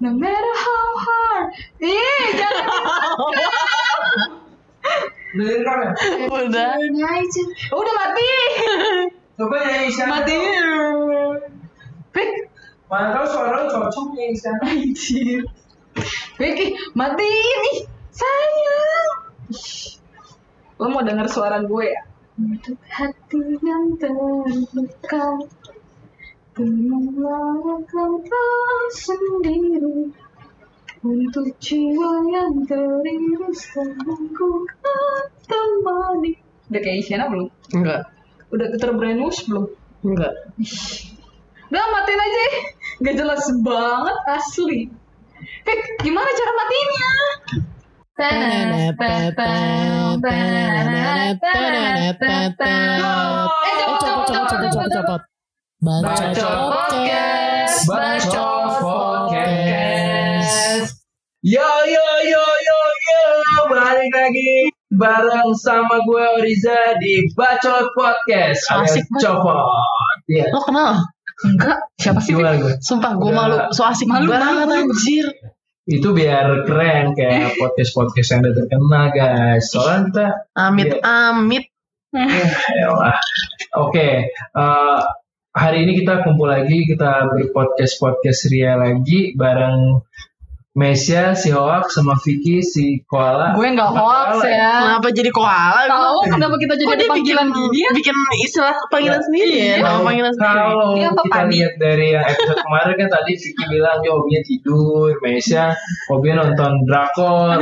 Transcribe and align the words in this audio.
No 0.00 0.10
matter 0.14 0.54
how 0.58 0.86
hard. 0.98 1.46
Ih, 1.78 2.26
jangan. 2.34 2.66
Dengerin 5.32 5.62
kan 5.64 5.78
ya? 5.80 5.90
Udah. 6.28 6.72
Udah 7.72 7.94
mati. 7.96 8.28
Coba 9.32 9.56
nyanyi 9.64 9.88
Isyana. 9.88 10.10
Mati. 10.20 10.36
Pik, 12.12 12.30
Mana 12.86 13.16
tahu 13.16 13.24
suara 13.24 13.64
lu 13.64 13.72
cocok 13.72 14.06
nyanyi 14.12 14.36
Isyana. 14.36 14.64
anjir. 14.68 15.40
Pik, 16.36 16.56
ih, 16.60 16.70
matiin 16.92 17.62
ih. 17.72 17.78
Sayang. 18.12 19.08
Lo 20.76 20.86
mau 20.90 21.00
denger 21.00 21.24
suara 21.30 21.64
gue 21.64 21.84
ya? 21.88 22.02
Untuk 22.36 22.76
hati 22.88 23.40
yang 23.60 23.96
terluka 23.96 25.24
Tenanglah 26.52 27.80
kau 27.88 28.20
sendiri 28.92 30.12
Untuk 31.00 31.48
jiwa 31.56 32.12
yang 32.28 32.68
teriris 32.68 33.72
Ku 34.36 34.48
kan 34.84 35.24
temani 35.48 36.36
Udah 36.68 36.80
kayak 36.84 37.00
Isyana 37.00 37.32
belum? 37.32 37.48
Enggak. 37.72 38.04
Udah 38.52 38.68
terbrainwash 38.76 39.48
belum? 39.48 39.64
Enggak. 40.04 40.32
Udah 41.72 41.84
matiin 41.88 42.20
aja 42.20 42.40
ya. 42.44 42.52
Gak 43.00 43.16
jelas 43.16 43.44
banget 43.64 44.16
asli 44.28 44.80
Pik, 45.64 45.80
gimana 46.04 46.28
cara 46.36 46.52
matiinnya? 46.52 47.12
Eh, 48.22 48.92
copot, 54.04 54.28
copot, 54.28 54.28
copot, 54.28 54.68
copot, 54.68 54.90
copot. 54.92 55.31
Bacot 55.82 56.38
podcast. 56.70 57.90
Bacot 57.90 58.86
podcast. 58.86 60.06
Yo 61.42 61.58
yo 61.90 62.06
yo 62.22 62.44
yo 62.46 62.78
yo, 63.02 63.22
balik 63.66 64.14
lagi 64.14 64.70
bareng 64.94 65.50
sama 65.58 66.06
gue 66.06 66.22
Oriza 66.38 66.94
di 67.02 67.26
Bacot 67.34 67.90
Podcast. 67.98 68.62
Asik 68.70 69.10
banget. 69.10 69.26
Copot. 69.26 69.58
Iya. 70.30 70.54
Lo 70.54 70.62
kenal? 70.62 71.02
Enggak, 71.50 71.82
siapa 71.98 72.22
sih? 72.22 72.38
Gimana 72.38 72.62
gue? 72.62 72.78
Sumpah 72.78 73.18
gue 73.18 73.34
malu. 73.34 73.66
So 73.74 73.82
asik 73.82 74.06
Malu 74.06 74.30
banget 74.30 74.86
anjir. 74.86 75.34
Itu 75.82 76.14
biar 76.14 76.62
keren 76.62 77.10
kayak 77.18 77.58
podcast-podcast 77.58 78.38
yang 78.38 78.46
udah 78.46 78.54
terkenal 78.54 79.10
guys. 79.10 79.66
Soalnya 79.66 80.06
kita 80.14 80.46
Amit 80.54 80.94
Iya. 80.94 81.34
amit. 81.34 81.64
Yalah. 82.70 83.18
Oke, 83.82 84.30
eh, 84.30 85.00
hari 85.52 85.84
ini 85.84 86.00
kita 86.00 86.24
kumpul 86.24 86.48
lagi, 86.48 86.84
kita 86.84 87.28
berpodcast 87.28 88.00
podcast 88.00 88.48
Ria 88.48 88.76
lagi 88.76 89.36
bareng 89.36 90.00
Mesia, 90.72 91.36
si 91.36 91.52
Hoak, 91.52 91.92
sama 91.92 92.16
Vicky, 92.16 92.64
si 92.64 93.04
Koala. 93.04 93.52
Gue 93.52 93.76
nggak 93.76 93.92
hoax 93.92 94.40
ya. 94.40 94.96
Kenapa 94.96 95.08
jadi 95.12 95.28
koala? 95.28 95.84
Tahu 95.84 96.18
kenapa 96.32 96.56
kita 96.56 96.80
jadi 96.80 96.88
Kok 96.88 96.96
bikin 96.96 97.12
panggilan 97.12 97.48
gini 97.52 97.78
ya? 97.84 97.90
bikin 97.92 98.16
istilah 98.40 98.72
panggilan 98.88 99.20
sendiri 99.20 99.52
ya? 99.52 99.64
Iya. 99.76 99.84
Nama 99.84 100.00
panggilan 100.00 100.32
sendiri. 100.32 100.56
Kalau 100.56 100.72
apa, 100.96 101.20
kita 101.28 101.36
Padi? 101.36 101.52
lihat 101.52 101.72
dari 101.76 102.06
yang 102.16 102.24
episode 102.24 102.60
kemarin 102.64 102.94
kan 102.96 103.08
tadi 103.12 103.32
Vicky 103.36 103.64
bilang 103.68 103.96
dia 104.00 104.12
hobinya 104.16 104.42
tidur, 104.48 105.08
Mesia 105.20 105.64
hobinya 106.08 106.34
nonton 106.40 106.72
drakor. 106.88 107.58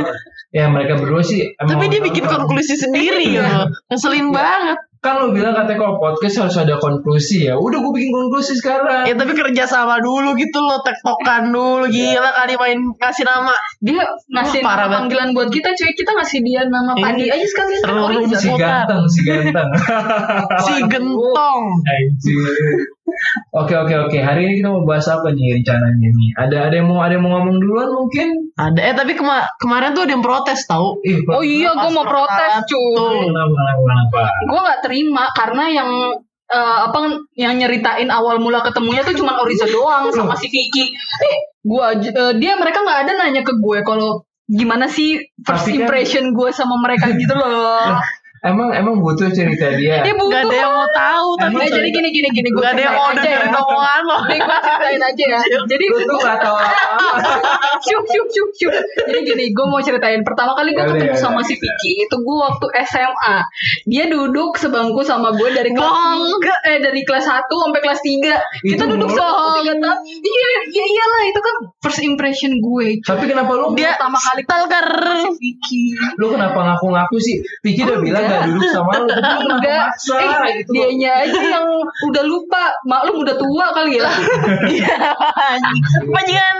ya 0.51 0.67
mereka 0.67 0.99
berdua 0.99 1.23
sih 1.23 1.47
emang 1.59 1.79
Tapi 1.79 1.85
dia 1.87 2.01
bikin 2.03 2.23
konklusi 2.27 2.75
sendiri 2.79 3.23
Iya. 3.27 3.43
ya. 3.43 3.59
Ngeselin 3.91 4.31
banget. 4.31 4.79
Kan 5.01 5.17
lu 5.17 5.33
bilang 5.33 5.49
katanya 5.51 5.81
kalau 5.81 5.97
podcast 5.97 6.35
harus 6.39 6.53
ada 6.55 6.77
konklusi 6.77 7.49
ya. 7.49 7.57
Udah 7.57 7.73
gue 7.75 7.89
bikin 7.91 8.11
konklusi 8.11 8.53
sekarang. 8.53 9.01
Ya 9.03 9.17
tapi 9.17 9.33
kerja 9.33 9.65
sama 9.65 9.97
dulu 9.97 10.37
gitu 10.37 10.61
loh, 10.61 10.77
tektokan 10.79 11.49
dulu. 11.49 11.89
Gila 11.89 12.29
kali 12.31 12.53
main 12.53 12.77
kasih 12.95 13.25
nama. 13.25 13.49
Dia 13.77 13.97
ngasih 14.29 14.61
nama 14.61 14.77
banget. 14.77 14.93
panggilan 14.93 15.29
buat 15.33 15.49
kita 15.49 15.73
cuy. 15.73 15.89
Kita 15.91 16.13
ngasih 16.13 16.39
dia 16.41 16.61
nama 16.65 16.93
Ini 16.93 17.01
Padi 17.01 17.23
aja 17.27 17.41
sekalian. 17.43 17.79
kan 17.79 17.89
terlalu 17.89 18.05
Oriza. 18.21 18.37
si 18.37 18.49
ganteng, 18.53 19.01
si 19.07 19.19
ganteng. 19.25 19.69
Si 20.61 20.73
gentong. 20.85 21.61
Oke 23.51 23.75
oke 23.75 23.95
oke. 23.99 24.17
Hari 24.17 24.41
ini 24.41 24.53
kita 24.55 24.69
mau 24.69 24.87
bahas 24.87 25.03
apa 25.05 25.27
nih 25.29 25.59
rencananya 25.59 26.07
nih? 26.07 26.29
Ada 26.37 26.57
ada 26.69 26.75
yang 26.77 26.87
mau 26.87 27.03
ada 27.03 27.11
yang 27.11 27.25
mau 27.25 27.35
ngomong 27.35 27.57
duluan 27.59 27.89
mungkin? 27.91 28.27
Ada 28.55 28.79
eh 28.81 28.93
tapi 28.93 29.11
kema- 29.13 29.51
kemarin 29.57 29.91
tuh 29.91 30.07
ada 30.07 30.13
yang 30.13 30.23
protes 30.23 30.63
tau. 30.63 30.95
Ih, 31.03 31.19
Oh 31.27 31.43
iya, 31.43 31.73
gue 31.73 31.89
mau 31.91 32.07
protes 32.07 32.53
cuy. 32.63 33.27
Kenapa 33.27 33.51
kenapa 33.51 33.81
kenapa? 33.83 34.21
Gue 34.47 34.59
nggak 34.61 34.79
terima 34.91 35.31
karena 35.31 35.71
yang 35.71 35.89
eh, 36.51 36.79
apa 36.83 36.97
yang 37.39 37.55
nyeritain 37.55 38.11
awal 38.11 38.43
mula 38.43 38.59
ketemunya 38.59 39.07
tuh 39.07 39.15
cuma 39.15 39.39
Oriza 39.39 39.71
doang 39.71 40.11
sama 40.11 40.35
si 40.35 40.51
Vicky. 40.51 40.91
Eh, 40.91 41.35
gua 41.63 41.95
eh, 41.95 42.33
dia 42.35 42.59
mereka 42.59 42.83
nggak 42.83 42.99
ada 43.07 43.11
nanya 43.15 43.47
ke 43.47 43.55
gue 43.55 43.79
kalau 43.87 44.27
gimana 44.51 44.91
sih 44.91 45.15
first 45.47 45.63
Tapi 45.63 45.79
kan- 45.79 45.87
impression 45.87 46.35
gue 46.35 46.49
sama 46.51 46.75
mereka 46.83 47.07
gitu 47.15 47.31
loh. 47.31 47.95
Emang 48.41 48.73
emang 48.73 48.97
butuh 49.05 49.29
cerita 49.29 49.69
dia. 49.77 50.01
Eh, 50.01 50.17
butuh. 50.17 50.33
Gak 50.33 50.49
ada 50.49 50.57
yang 50.65 50.73
mau 50.73 50.89
tahu 50.89 51.29
tapi 51.37 51.61
jadi 51.69 51.89
gini 51.93 52.09
gini 52.09 52.29
gini 52.33 52.49
gue 52.49 52.57
gak 52.57 52.73
ada 52.73 52.81
yang 52.89 52.95
mau 52.97 53.13
dengerin 53.13 53.53
omongan 53.53 54.01
lo. 54.01 54.17
Nih 54.25 54.39
gue 54.41 54.57
ceritain 54.65 55.01
aja 55.05 55.23
ya. 55.29 55.39
Jadi 55.69 55.85
Lu 55.85 55.97
tuh 56.09 56.17
gak 56.17 56.41
apa-apa. 56.41 57.21
syuk 57.85 58.05
syuk 58.13 58.27
syuk 58.33 58.49
syuk. 58.57 58.73
Jadi 59.05 59.19
gini, 59.29 59.45
gue 59.53 59.65
mau 59.69 59.77
ceritain. 59.77 60.25
Pertama 60.25 60.57
kali 60.57 60.73
gue 60.73 60.85
ketemu 60.89 61.21
sama 61.21 61.45
si 61.45 61.53
Vicky 61.53 62.09
itu 62.09 62.15
gue 62.17 62.37
waktu 62.41 62.65
SMA. 62.89 63.35
Dia 63.85 64.09
duduk 64.09 64.57
sebangku 64.57 65.05
sama 65.05 65.37
gue 65.37 65.49
dari 65.53 65.69
kelas 65.77 65.93
tiga, 65.93 66.55
eh 66.65 66.77
dari 66.81 67.01
kelas 67.05 67.25
1 67.29 67.45
sampai 67.45 67.79
kelas 67.85 68.01
3 68.01 68.09
Kita 68.65 68.73
Itu 68.73 68.83
duduk 68.89 69.09
tiga 69.13 69.73
tahun. 69.77 70.01
Iya, 70.01 70.49
iya 70.65 70.85
iyalah 70.89 71.21
itu 71.29 71.39
kan 71.45 71.55
first 71.77 72.01
impression 72.01 72.57
gue. 72.57 73.05
Tapi 73.05 73.29
kenapa 73.29 73.53
lu 73.53 73.77
Dia 73.77 73.93
Pertama 74.01 74.17
kali 74.17 74.41
stalker. 74.49 74.87
Vicky. 75.37 75.93
lu 76.17 76.33
kenapa 76.33 76.57
ngaku-ngaku 76.57 77.17
sih? 77.21 77.37
Vicky 77.61 77.85
udah 77.85 78.01
bilang 78.01 78.30
gak 78.31 78.41
duduk 78.47 78.69
sama 78.71 78.91
lu. 78.95 79.07
Tapi 79.11 79.43
lu 79.43 79.55
kenapa 79.59 79.71
maksa 79.91 80.15
eh, 80.17 80.51
gitu? 80.63 80.71
dianya 80.71 81.11
aja 81.27 81.41
yang 81.59 81.67
udah 82.07 82.23
lupa. 82.23 82.63
Maklum 82.87 83.27
udah 83.27 83.35
tua 83.35 83.65
kali 83.75 83.99
ya. 83.99 84.09
Iya. 84.71 84.95
anjing. 85.51 85.81
Bajingan. 86.07 86.57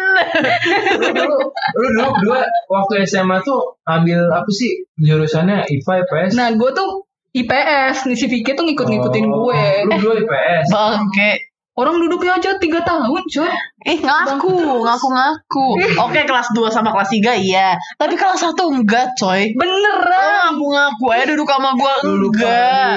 lu 1.00 1.08
dulu, 1.16 1.38
lu 1.80 1.88
dulu 1.96 2.10
berdua 2.20 2.40
waktu 2.68 3.08
SMA 3.08 3.40
tuh 3.48 3.80
ambil 3.88 4.28
apa 4.36 4.50
sih 4.52 4.84
jurusannya 5.00 5.64
IPA 5.72 5.94
IPS? 6.04 6.32
Nah, 6.36 6.52
gue 6.60 6.70
tuh 6.76 7.08
IPS 7.32 8.12
nih 8.12 8.18
si 8.20 8.26
Vicky 8.28 8.52
tuh 8.52 8.68
ngikut-ngikutin 8.68 9.26
Oh, 9.32 9.48
gue. 9.48 9.64
Lu 9.88 9.96
dua 10.04 10.14
IPS. 10.20 10.68
Bangke. 10.68 11.32
Orang 11.72 12.04
duduknya 12.04 12.36
aja 12.36 12.60
tiga 12.60 12.84
tahun, 12.84 13.24
coy. 13.32 13.48
Eh 13.82 13.98
ngaku, 13.98 14.54
ngaku-ngaku. 14.78 15.66
Oke 16.06 16.22
kelas 16.22 16.54
2 16.54 16.70
sama 16.70 16.94
kelas 16.94 17.10
3 17.10 17.34
iya. 17.42 17.74
Tapi 17.98 18.14
kelas 18.14 18.38
1 18.38 18.54
enggak 18.54 19.18
coy. 19.18 19.50
Lo 19.52 19.58
Beneran. 19.58 20.54
ngaku-ngaku 20.54 21.06
aja 21.10 21.24
duduk 21.26 21.50
sama 21.50 21.74
gua 21.74 21.94
Lu 22.04 22.14
lupa 22.22 22.46
enggak. 22.46 22.94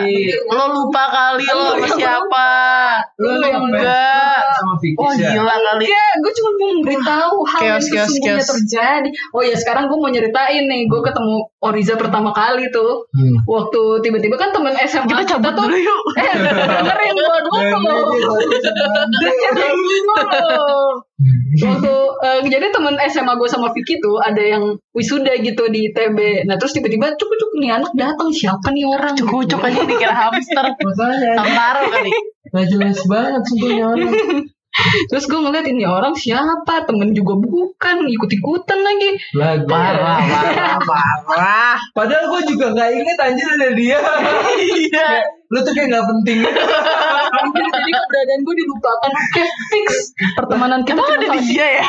Lo 0.50 0.64
lupa 0.70 1.02
kali 1.08 1.46
lo 1.46 1.64
sama 1.72 1.88
siapa. 1.88 2.48
Lu 3.16 3.32
Lo 3.32 3.48
enggak. 3.64 4.38
sama 4.54 4.74
Vicky 4.76 5.00
Oh 5.00 5.08
ya? 5.10 5.32
gila 5.32 5.56
kali. 5.56 5.84
Enggak, 5.88 6.12
gue 6.20 6.32
cuma 6.34 6.50
mau 6.52 6.68
memberitahu 6.70 7.36
hal 7.46 7.60
yang 7.64 7.80
sesungguhnya 7.80 8.34
chaos. 8.36 8.48
terjadi. 8.52 9.08
Oh 9.32 9.40
ya, 9.40 9.56
sekarang 9.56 9.88
gue 9.88 9.96
mau 9.96 10.08
nyeritain 10.08 10.64
nih. 10.64 10.84
Gue 10.84 11.00
ketemu 11.00 11.36
Oriza 11.64 11.96
pertama 11.96 12.28
kali 12.30 12.68
tuh. 12.68 13.08
Hmm. 13.10 13.40
Waktu 13.42 13.80
tiba-tiba 14.00 14.36
kan 14.36 14.52
temen 14.52 14.76
SMA 14.78 15.08
Kita 15.08 15.24
cabut 15.32 15.52
tuh. 15.54 15.64
dulu 15.64 15.76
yuk. 15.80 16.00
Eh, 16.14 16.32
dengerin 16.44 17.12
gue 17.16 17.38
dulu. 17.40 17.64
Dengerin 19.16 19.78
dulu. 19.80 20.73
Waktu 21.54 21.94
eh, 22.26 22.40
jadi 22.50 22.66
temen 22.74 22.94
SMA 23.08 23.34
gue 23.38 23.48
sama 23.48 23.70
Vicky 23.70 23.98
tuh 24.02 24.18
ada 24.20 24.42
yang 24.42 24.76
wisuda 24.92 25.38
gitu 25.40 25.70
di 25.70 25.90
ITB. 25.90 26.48
Nah 26.48 26.56
terus 26.58 26.74
tiba-tiba 26.74 27.14
cuk 27.14 27.30
cuk 27.30 27.52
nih 27.62 27.70
anak 27.74 27.92
datang 27.94 28.30
siapa 28.34 28.70
nih 28.74 28.84
orang? 28.86 29.14
Cukup 29.14 29.62
aja 29.62 29.80
dikira 29.86 30.14
hamster. 30.14 30.64
Tantara 31.38 31.82
kali. 31.88 32.12
gak 32.54 32.66
jelas 32.70 32.98
banget 33.10 33.42
sumpahnya 33.50 33.84
orang. 33.90 34.12
Terus 35.06 35.24
gue 35.30 35.38
ngeliat 35.38 35.66
ini 35.70 35.86
orang 35.86 36.18
siapa? 36.18 36.82
Temen 36.84 37.14
juga 37.14 37.38
bukan, 37.38 38.10
ikut-ikutan 38.10 38.78
lagi. 38.82 39.10
Lagu. 39.38 39.70
Parah, 39.70 40.18
parah, 40.18 40.78
parah. 40.82 41.76
Padahal 41.94 42.24
gue 42.34 42.40
juga 42.50 42.74
gak 42.74 42.90
inget 42.90 43.18
anjir 43.22 43.46
ada 43.54 43.68
dia. 43.72 43.98
Iya. 44.54 45.08
Lu 45.52 45.62
tuh 45.62 45.72
kayak 45.76 45.94
gak 45.94 46.06
penting. 46.10 46.38
Jadi, 46.42 47.62
jadi 47.70 47.90
keberadaan 47.94 48.40
gue 48.42 48.54
dilupakan. 48.58 49.10
Kayak 49.30 49.52
fix. 49.70 49.88
Pertemanan 50.34 50.80
kita 50.82 50.98
Emang 50.98 51.06
cuma 51.06 51.18
ada 51.22 51.28
di 51.38 51.40
dia 51.46 51.66
ya? 51.78 51.84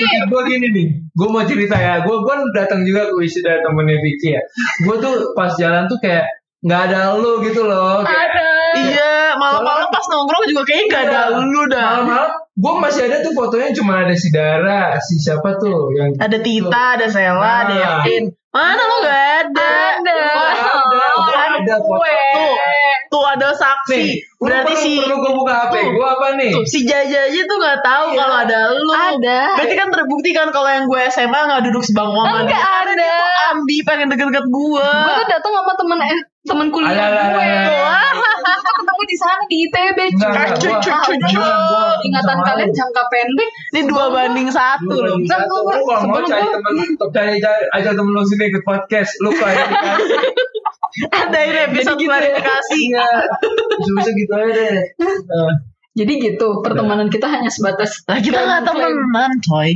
Iya. 0.00 0.20
gue 0.32 0.40
gini 0.48 0.66
nih, 0.72 0.86
gue 1.12 1.28
mau 1.28 1.44
cerita 1.44 1.76
ya. 1.76 2.00
Gue 2.06 2.16
gue 2.24 2.34
datang 2.56 2.80
juga 2.88 3.12
ke 3.12 3.14
wisuda 3.20 3.60
temennya 3.60 4.00
Vicky 4.00 4.32
ya. 4.32 4.42
Gue 4.88 4.96
tuh 4.96 5.36
pas 5.36 5.52
jalan 5.60 5.84
tuh 5.90 6.00
kayak 6.00 6.24
nggak 6.60 6.80
ada 6.92 7.16
lu 7.16 7.40
gitu 7.44 7.64
loh. 7.64 8.04
Kayak 8.04 8.32
Ada. 8.32 8.48
Iya, 8.70 9.09
malam-malam 9.40 9.88
pas 9.88 10.04
nongkrong 10.06 10.44
juga 10.46 10.62
kayaknya 10.62 10.86
gak 10.86 11.02
ada 11.08 11.20
lu 11.40 11.62
dah. 11.66 11.86
Malam-malam 11.98 12.30
gue 12.54 12.74
masih 12.78 13.02
ada 13.08 13.16
tuh 13.20 13.32
fotonya 13.32 13.72
cuma 13.72 14.04
ada 14.04 14.12
si 14.12 14.28
Dara, 14.28 15.00
si 15.00 15.16
siapa 15.16 15.56
tuh 15.56 15.88
yang 15.94 16.12
Ada 16.14 16.38
Tita, 16.38 16.84
ada 16.94 17.06
Sela, 17.08 17.40
ada 17.64 17.72
Ah. 17.72 17.80
Yakin. 18.04 18.22
Mana 18.50 18.82
lo 18.82 18.96
gak 19.00 19.22
ada? 19.40 19.70
Ada. 19.96 20.18
Wah, 20.28 20.52
Ada. 20.52 21.00
Ada. 21.08 21.42
ada 21.56 21.76
foto. 21.78 22.02
Tuh, 22.02 22.54
tuh 23.08 23.24
ada 23.24 23.48
saksi. 23.52 23.94
Nih, 23.96 24.10
lu 24.34 24.42
Berarti 24.42 24.72
perlu, 24.72 24.82
si 24.82 24.90
perlu 24.98 25.16
gue 25.16 25.32
buka 25.34 25.54
HP 25.62 25.74
gue 25.88 26.06
apa 26.08 26.26
nih? 26.34 26.50
tuh, 26.52 26.64
si 26.64 26.78
Jaja 26.82 27.20
aja 27.22 27.40
tuh 27.40 27.56
nggak 27.56 27.78
tahu 27.80 28.04
Iya. 28.08 28.18
kalau 28.18 28.36
ada 28.40 28.58
lu. 28.72 28.90
Ada. 28.90 29.40
Berarti 29.54 29.74
kan 29.76 29.88
terbukti 29.88 30.30
kan 30.30 30.48
kalau 30.50 30.68
yang 30.68 30.84
gue 30.84 31.00
SMA 31.08 31.40
nggak 31.40 31.62
duduk 31.64 31.82
sebangku 31.82 32.18
sama 32.18 32.42
Enggak 32.42 32.50
dia. 32.50 32.58
Karena 32.60 32.90
ada. 32.90 32.94
dia 32.98 33.12
tuh 33.14 33.30
ambi 33.50 33.76
pengen 33.82 34.06
deket-deket 34.08 34.46
gue. 34.46 34.88
Gue 34.90 35.14
tuh 35.14 35.26
datang 35.28 35.52
sama 35.52 35.72
temen 35.76 35.98
eh, 36.02 36.20
temen 36.42 36.66
kuliah 36.68 37.08
gue. 37.30 37.99
Di 39.10 39.16
sana 39.16 39.42
di 39.44 39.56
ITB. 39.66 39.98
Ingatan 42.00 42.38
kalian 42.40 42.70
jangka 42.70 43.02
pendek. 43.08 43.50
Ini 43.70 43.80
dua 43.84 44.06
banding 44.08 44.48
satu 44.48 44.94
loh. 44.96 45.18
Lu 45.18 45.26
kalau 45.26 46.06
mau 46.06 46.22
cari 46.22 46.46
temen 46.46 46.74
cari 47.10 47.34
aja 47.72 47.90
temen 47.90 48.10
lu 48.10 48.22
sini 48.22 48.44
ikut 48.48 48.62
podcast 48.62 49.18
lu 49.20 49.30
klarifikasi 49.30 50.14
Ada 51.08 51.38
ini 51.40 51.58
episode 51.68 51.96
gitu 51.96 52.06
ya. 52.06 52.18
klarifikasi. 52.18 52.78
iya 52.80 53.06
bisa 53.78 53.90
bisa 53.94 54.10
gitu 54.12 54.32
aja 54.32 54.50
deh 54.52 54.74
Nah, 55.00 55.52
Jadi 55.90 56.12
gitu, 56.20 56.48
pertemanan 56.60 57.06
kita 57.06 57.26
hanya 57.26 57.46
sebatas 57.46 58.02
Lah 58.06 58.18
kita 58.18 58.38
nggak 58.38 58.62
temenan, 58.64 59.30
coy. 59.40 59.70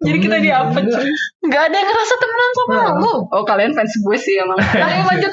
Jadi 0.00 0.18
kita 0.18 0.36
diapa, 0.38 0.76
juga. 0.78 0.96
cuy? 0.98 1.10
Nggak 1.42 1.62
ada 1.62 1.74
yang 1.74 1.88
ngerasa 1.90 2.14
temenan 2.16 2.50
sama 2.50 2.72
Nah. 2.72 2.92
lu. 2.96 3.14
Oh 3.28 3.42
kalian 3.42 3.72
fans 3.72 3.92
gue 3.94 4.16
sih 4.16 4.36
emang. 4.36 4.56
Ayo 4.76 5.04
lanjut. 5.04 5.32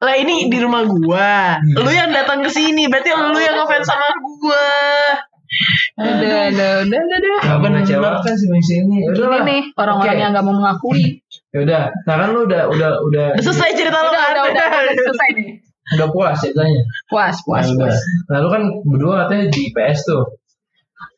Lah 0.00 0.14
ini 0.16 0.48
di 0.48 0.58
rumah 0.58 0.82
gua. 0.88 1.60
Hmm. 1.60 1.76
Lu 1.76 1.90
yang 1.92 2.08
datang 2.08 2.40
ke 2.40 2.48
sini, 2.48 2.88
berarti 2.88 3.12
lu 3.12 3.36
yang 3.36 3.56
ngefans 3.60 3.84
sama 3.84 4.08
gua. 4.16 4.68
Udah, 6.00 6.14
udah, 6.54 6.72
udah, 6.86 7.00
udah, 7.04 7.18
udah. 7.20 7.38
Gak 7.42 7.58
mengecewakan 7.60 8.34
sih 8.38 8.46
main 8.46 8.62
sini 8.62 9.02
Ini 9.02 9.18
Udah 9.18 9.42
nih 9.42 9.62
orang-orang 9.74 10.14
Oke. 10.14 10.22
yang 10.22 10.30
gak 10.30 10.44
mau 10.46 10.54
mengakui. 10.54 11.18
Yaudah 11.50 11.90
Nah 12.06 12.14
kan 12.22 12.28
lu 12.30 12.46
udah 12.46 12.70
Udah 12.70 12.90
Udah 13.02 13.24
Udah 13.34 13.42
selesai 13.42 13.74
cerita 13.74 13.98
lu 13.98 14.14
Udah, 14.14 14.22
kan? 14.30 14.30
udah, 14.46 14.46
udah, 14.46 14.66
udah 14.86 15.04
selesai 15.10 15.28
nih. 15.34 15.48
Udah 15.98 16.06
puas 16.14 16.36
ceritanya 16.38 16.82
Puas, 17.10 17.36
puas, 17.42 17.66
Nah, 17.66 17.74
udah. 17.74 17.82
puas. 17.90 17.98
Nah 18.30 18.38
lu 18.38 18.48
kan 18.48 18.62
berdua 18.86 19.14
katanya 19.26 19.44
di 19.50 19.60
IPS 19.68 19.98
tuh 20.06 20.22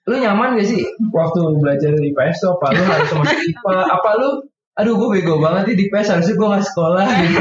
Lu 0.08 0.14
nyaman 0.17 0.56
gak 0.56 0.67
sih 0.67 0.81
Waktu 1.12 1.38
belajar 1.61 1.90
di 1.93 2.08
IPS 2.11 2.37
tuh 2.40 2.50
Apa 2.56 2.67
lu 2.73 2.82
harus 2.88 3.11
masuk 3.12 3.37
IPA 3.37 3.75
Apa 3.93 4.11
lu 4.17 4.29
Aduh 4.72 4.96
gue 4.96 5.08
bego 5.20 5.36
banget 5.36 5.69
nih 5.69 5.76
di 5.76 5.84
IPS 5.92 6.08
Harusnya 6.16 6.34
gue 6.34 6.48
gak 6.48 6.64
sekolah 6.64 7.04
gitu 7.28 7.38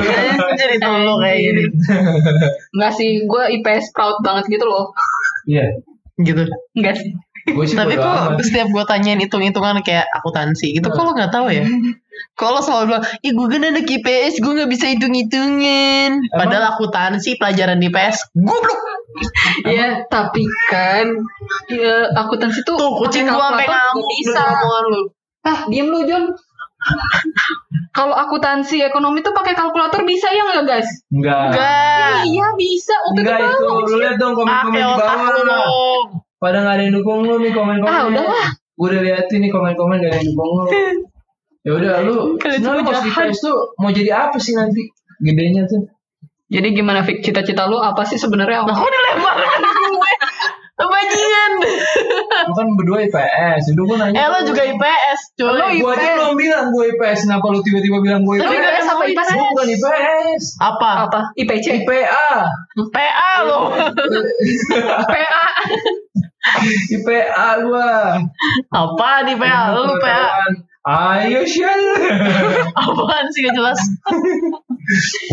Jadi 0.59 0.75
tolong 0.83 1.19
kayak 1.23 1.37
gini. 1.39 1.63
Enggak 2.75 2.91
sih, 2.99 3.09
gue 3.23 3.43
IPS 3.59 3.95
proud 3.95 4.19
banget 4.19 4.51
gitu 4.51 4.65
loh. 4.67 4.91
Iya 5.47 5.79
Gitu. 6.19 6.43
Enggak 6.77 6.95
sih. 7.01 7.11
Gue 7.41 7.65
Tapi 7.65 7.97
kok 7.97 8.05
amat. 8.05 8.37
setiap 8.45 8.69
gua 8.69 8.85
tanyain 8.85 9.17
hitung-hitungan 9.17 9.81
kayak 9.81 10.05
akuntansi, 10.13 10.77
itu 10.77 10.85
kok 10.85 11.01
lo 11.01 11.17
nggak 11.17 11.33
tahu 11.33 11.49
ya? 11.49 11.65
Kalau 12.39 12.61
selalu 12.61 12.93
bilang, 12.93 13.05
ih 13.25 13.33
gue 13.33 13.47
kan 13.49 13.63
anak 13.65 13.89
IPS, 13.89 14.45
gue 14.45 14.51
nggak 14.53 14.69
bisa 14.69 14.85
hitung-hitungan. 14.93 16.21
Padahal 16.29 16.77
akuntansi 16.77 17.41
pelajaran 17.41 17.81
di 17.81 17.89
IPS, 17.89 18.29
goblok. 18.37 18.81
Iya, 19.65 20.05
tapi 20.05 20.45
kan 20.69 21.09
ya, 21.65 22.13
akuntansi 22.13 22.61
tuh 22.61 22.77
Tuh 22.77 22.91
kucing 23.01 23.25
gua 23.25 23.57
sampai 23.57 23.65
ngamuk 23.65 24.05
bisa. 24.21 24.37
omongan 24.37 24.85
lu. 24.85 25.01
Ah, 25.41 25.59
diem 25.65 25.87
lu 25.89 25.99
John. 26.05 26.29
Kalau 27.91 28.15
akuntansi 28.15 28.79
ekonomi 28.81 29.19
tuh 29.19 29.35
pakai 29.35 29.51
kalkulator 29.53 30.01
bisa 30.07 30.31
ya 30.31 30.41
nggak 30.47 30.63
guys? 30.63 30.89
Enggak 31.11 31.51
Enggak. 31.51 32.15
Iya 32.23 32.47
bisa. 32.55 32.95
Waktu 33.03 33.19
Enggak 33.21 33.37
itu 33.37 33.51
itu. 33.51 33.73
Lu 33.91 33.97
liat 33.99 34.15
dong 34.15 34.33
komen-komen 34.33 34.71
Pakai 34.71 34.81
di 34.81 34.95
bawah 34.95 35.29
lu. 35.35 35.61
Pada 36.41 36.57
gak 36.65 36.73
ada 36.73 36.83
yang 36.87 36.93
dukung 36.97 37.21
lu 37.21 37.37
nih 37.37 37.53
komen-komen 37.53 37.91
Ah, 37.91 38.09
udahlah. 38.09 38.47
Gue 38.73 38.87
udah 38.89 39.01
liatin 39.05 39.39
nih 39.45 39.51
komen-komen 39.53 40.01
gak 40.01 40.09
ada 40.09 40.17
yang 40.17 40.27
dukung 40.33 40.49
lu 40.49 40.63
Ya 41.67 41.71
udah 41.77 41.93
lu 42.01 42.15
Sebenernya 42.41 42.81
semua 42.81 42.89
pas 42.89 43.01
di 43.05 43.37
tuh 43.37 43.57
Mau 43.77 43.91
jadi 43.93 44.11
apa 44.15 44.37
sih 44.41 44.57
nanti 44.57 44.81
Gedenya 45.21 45.69
tuh 45.69 45.85
Jadi 46.49 46.67
gimana 46.73 47.05
Fik? 47.05 47.21
Cita-cita 47.21 47.69
lu 47.69 47.77
apa 47.77 48.01
sih 48.09 48.17
sebenarnya? 48.17 48.65
Nah, 48.65 48.73
kok 48.73 48.89
dilempar? 48.89 49.35
Bajingan. 50.87 51.51
Lu 52.41 52.53
kan 52.53 52.67
berdua 52.73 52.97
IPS 53.05 53.63
Udah 53.75 53.83
gue 53.85 53.97
nanya 54.01 54.17
Eh 54.17 54.27
lo 54.27 54.39
juga 54.43 54.61
IPS, 54.65 55.19
Lo 55.37 55.53
coy. 55.53 55.77
Gue 55.77 55.91
aja 55.93 56.09
belum 56.17 56.35
bilang 56.35 56.65
gue 56.73 56.85
IPS 56.95 57.19
Kenapa 57.29 57.45
lu 57.51 57.59
tiba-tiba 57.61 57.97
bilang 58.01 58.21
gue 58.25 58.35
Tapi 58.39 58.55
IPS 58.57 58.65
kan 58.65 58.71
IPS 58.71 58.87
apa 58.87 59.03
IPS? 59.05 59.29
Gue 59.29 59.45
bukan 59.53 59.67
IPS 59.69 60.43
Apa? 60.57 60.91
Apa? 61.05 61.19
IPC? 61.37 61.65
IPA 61.83 61.99
PA 62.91 63.31
lo. 63.45 63.59
PA. 65.05 65.45
IPA 66.89 67.47
gue 67.61 67.89
Apa 68.71 69.09
di 69.27 69.33
PA? 69.37 69.59
Lu 69.75 69.83
PA. 69.99 70.25
Ayo 70.81 71.45
Syal 71.45 71.77
Apaan 72.73 73.25
sih 73.29 73.45
gak 73.45 73.53
jelas? 73.53 73.77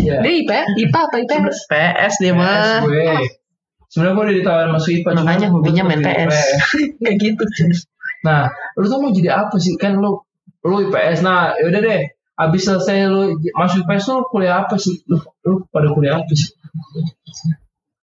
Ya 0.05 0.21
Dia 0.21 0.33
IPA? 0.45 0.59
IPA 0.77 0.99
apa 1.09 1.15
IPS? 1.25 1.57
PS 1.65 2.13
dia 2.21 2.33
mah. 2.37 2.85
gue 2.85 3.38
Sebenarnya 3.89 4.13
gue 4.13 4.23
udah 4.29 4.37
ditawarin 4.37 4.71
masuk 4.71 4.91
IPA 5.01 5.09
Makanya 5.17 5.47
hobinya 5.49 5.83
main 5.89 6.01
PS. 6.05 6.37
Kayak 7.01 7.15
gitu. 7.17 7.43
Nah, 8.21 8.53
lu 8.77 8.85
tuh 8.85 8.97
mau 9.01 9.09
jadi 9.09 9.29
apa 9.33 9.57
sih? 9.57 9.73
Kan 9.81 9.97
lu 9.97 10.21
lu 10.61 10.75
IPS. 10.85 11.25
Nah, 11.25 11.57
yaudah 11.57 11.81
deh. 11.81 12.01
Abis 12.39 12.69
selesai 12.69 13.09
lu 13.09 13.41
masuk 13.57 13.89
IPS 13.89 14.13
lu 14.13 14.21
kuliah 14.29 14.61
apa 14.61 14.77
sih? 14.77 15.01
Lu, 15.09 15.17
lu 15.41 15.65
pada 15.73 15.89
kuliah 15.89 16.21
apa 16.21 16.31
sih? 16.37 16.53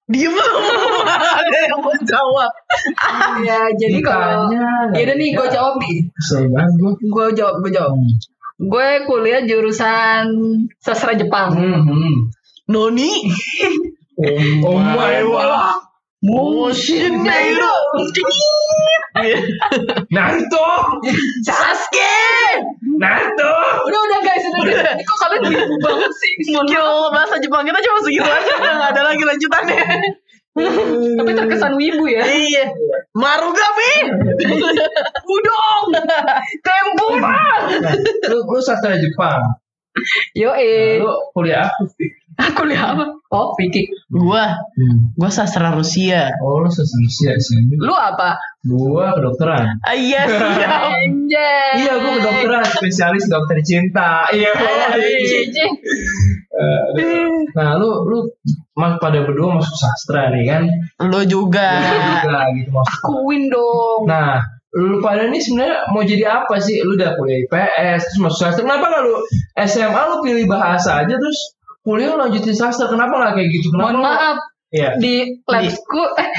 Diem. 0.10 0.34
Ada 1.38 1.58
yang 1.70 1.82
mau 1.82 1.94
jawab. 2.02 2.52
Ya, 3.42 3.70
jadi 3.74 4.00
kalau 4.06 4.54
Ya 4.54 5.02
udah 5.06 5.16
nih, 5.18 5.30
gue 5.34 5.48
jawab 5.54 5.74
nih. 5.82 6.10
Gue. 7.10 7.26
Jawab, 7.38 7.56
gue 7.62 7.72
jawab. 7.74 7.94
Gue 8.56 8.90
kuliah 9.06 9.42
jurusan 9.46 10.26
sastra 10.82 11.14
Jepang. 11.14 11.54
Hmm, 11.54 11.82
hmm. 11.86 12.16
Noni. 12.70 13.12
Oh 14.64 14.80
my 14.80 15.20
god. 15.28 15.84
Motion 16.26 17.22
Nairo. 17.22 17.76
Naruto. 20.10 20.68
Sasuke. 21.44 22.16
Naruto. 22.98 23.54
Udah, 23.86 24.00
udah 24.00 24.20
guys, 24.24 24.44
udah. 24.50 24.62
udah. 24.66 24.94
Kok 25.04 25.18
kalian 25.22 25.42
wibu 25.52 25.76
banget 25.84 26.12
sih? 26.18 26.34
Skill 26.48 26.90
bahasa 27.14 27.36
Jepang 27.44 27.68
kita 27.68 27.80
cuma 27.84 28.00
segitu 28.02 28.26
aja, 28.26 28.52
udah 28.58 28.74
nggak 28.80 28.92
ada 28.96 29.02
lagi 29.06 29.24
lanjutannya. 29.28 29.84
Tapi 31.20 31.32
terkesan 31.36 31.76
wibu 31.76 32.08
ya. 32.08 32.24
iya. 32.26 32.72
Marugame. 33.14 33.94
Udong. 35.28 35.86
Tempura. 36.64 37.44
Nah, 37.84 37.94
lu 38.32 38.38
lu 38.48 38.60
sastra 38.64 38.96
Jepang. 38.96 39.60
Yo 40.36 40.52
Nah, 40.52 40.60
eh. 40.60 41.00
lu 41.00 41.12
kuliah 41.36 41.68
apa 41.72 41.84
sih? 41.96 42.08
Kuliah 42.36 42.96
apa? 42.96 43.06
Oh, 43.36 43.52
Vicky. 43.60 43.88
Gua, 44.08 44.56
gua 45.16 45.30
sastra 45.30 45.76
Rusia. 45.76 46.32
Oh, 46.40 46.64
lu 46.64 46.70
sastra 46.72 47.00
Rusia 47.04 47.32
sih. 47.36 47.60
Lu 47.76 47.92
apa? 47.92 48.40
Gua 48.64 49.12
kedokteran. 49.16 49.76
Ah, 49.84 49.92
iya, 49.92 50.24
siap. 50.24 50.72
Anjay. 50.96 51.84
Iya, 51.84 51.94
gua 52.00 52.12
kedokteran, 52.20 52.64
spesialis 52.64 53.28
dokter 53.28 53.60
cinta. 53.60 54.28
Iya. 54.32 54.52
Anjay. 54.56 55.70
Eh, 56.56 56.84
Nah, 57.56 57.76
lu 57.80 58.08
lu 58.08 58.18
mas 58.76 58.96
pada 59.00 59.24
berdua 59.24 59.60
masuk 59.60 59.76
sastra 59.76 60.32
nih 60.32 60.44
kan? 60.48 60.64
Lo 61.08 61.24
juga. 61.24 61.84
Juga 61.84 62.40
gitu 62.56 62.70
maksud. 62.72 63.00
Akuin 63.04 63.44
dong. 63.52 64.08
Nah, 64.08 64.40
lu 64.76 65.00
pada 65.00 65.28
nih 65.28 65.40
sebenarnya 65.40 65.88
mau 65.92 66.04
jadi 66.04 66.24
apa 66.44 66.56
sih? 66.60 66.80
Lu 66.84 66.96
udah 66.96 67.16
kuliah 67.20 67.44
IPS, 67.48 68.00
terus 68.12 68.20
masuk 68.24 68.40
sastra. 68.40 68.64
Kenapa 68.64 68.92
nggak 68.92 69.04
lu 69.04 69.16
SMA 69.68 70.02
lu 70.08 70.16
pilih 70.24 70.46
bahasa 70.48 71.04
aja 71.04 71.16
terus 71.16 71.40
kuliah 71.86 72.10
lu 72.10 72.18
lanjutin 72.20 72.52
sastra? 72.52 72.90
Kenapa 72.90 73.14
nggak 73.14 73.34
kayak 73.36 73.50
gitu? 73.54 73.68
Kenapa 73.70 73.86
Mohon 73.86 73.98
maaf. 74.02 74.38
Iya. 74.74 74.90
Di 74.98 75.16
lab 75.46 75.70
school 75.70 76.10
eh 76.18 76.30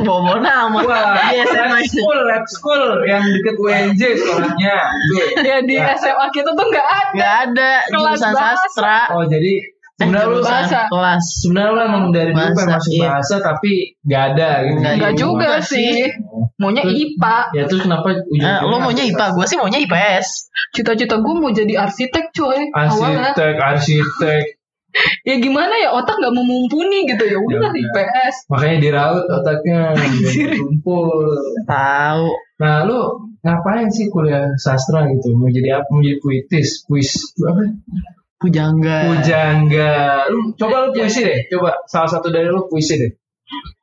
Bawa 0.00 0.38
nama. 0.38 0.78
Wah, 0.80 1.18
Di 1.28 1.42
SMA 1.44 1.76
lab 1.76 1.84
school, 1.84 2.18
lab 2.24 2.44
school 2.48 2.82
yang 3.04 3.20
deket 3.26 3.54
UNJ 3.58 4.00
sekolahnya. 4.16 4.76
Ya 5.42 5.56
di 5.60 5.74
Ya. 5.74 5.92
SMA 5.92 6.26
kita 6.30 6.54
tuh 6.54 6.64
nggak 6.64 6.88
ada. 6.88 7.10
Nggak 7.12 7.34
ada 7.44 7.70
Kelas 7.84 8.00
jurusan 8.16 8.32
bahasa. 8.32 8.56
sastra. 8.64 8.98
Oh, 9.12 9.26
jadi 9.26 9.54
Eh, 9.94 10.02
sebenarnya 10.02 10.26
lu 10.26 10.42
bahasa. 10.42 10.80
kelas. 10.90 11.22
sebenarnya 11.38 11.70
lu 11.70 11.80
emang 11.86 12.04
dari 12.10 12.30
dulu 12.30 12.42
pengen 12.42 12.54
Bahasa, 12.56 12.74
masuk 12.74 12.90
iya. 12.90 13.06
bahasa 13.06 13.34
tapi 13.38 13.72
nggak 14.02 14.22
ada 14.26 14.48
gitu. 14.58 14.74
Nggak 14.74 14.90
Enggak 14.90 15.12
Iya, 15.12 15.20
juga 15.22 15.50
juga 15.50 15.50
sih. 15.62 15.90
Maunya 16.54 16.82
IPA. 16.82 17.36
Ya 17.50 17.62
terus 17.64 17.82
kenapa 17.82 18.06
ujung-ujungnya 18.08 18.50
Eh, 18.56 18.60
lo 18.64 18.76
maunya 18.78 19.04
IPA, 19.04 19.26
gue 19.32 19.44
sih 19.44 19.56
maunya 19.56 19.78
IPS. 19.80 20.26
Cita-cita 20.70 21.18
gue 21.18 21.34
mau 21.34 21.50
jadi 21.50 21.74
arsitek 21.76 22.30
coy. 22.30 22.70
Awalnya. 22.70 23.34
arsitek 23.34 23.56
arsitek 23.58 24.44
Ya 25.28 25.34
gimana 25.36 25.74
ya 25.74 25.90
otak 25.90 26.14
nggak 26.16 26.30
mau 26.30 26.46
mumpuni 26.46 27.02
gitu 27.04 27.24
ya 27.24 27.34
udah 27.36 27.66
Ya. 27.66 27.74
IPS. 27.74 28.46
makanya 28.46 28.76
diraut 28.78 29.26
otaknya 29.26 29.90
kumpul 30.54 31.10
Tahu. 31.66 32.26
nah 32.54 32.86
lu 32.86 33.02
ngapain 33.42 33.90
sih 33.90 34.06
kuliah 34.06 34.54
sastra 34.54 35.02
gitu 35.10 35.34
mau 35.34 35.50
jadi 35.50 35.82
apa 35.82 35.90
mau 35.90 35.98
jadi 35.98 36.22
puitis 36.22 36.86
puis 36.86 37.10
apa 37.42 37.74
Pujangga. 38.38 39.10
pujangga 39.10 39.94
lu 40.30 40.54
coba 40.54 40.86
lu 40.86 40.90
puisi 40.92 41.24
deh 41.24 41.42
coba 41.50 41.74
salah 41.84 42.10
satu 42.10 42.28
dari 42.28 42.46
lu 42.46 42.62
puisi 42.68 42.94
deh 42.94 43.10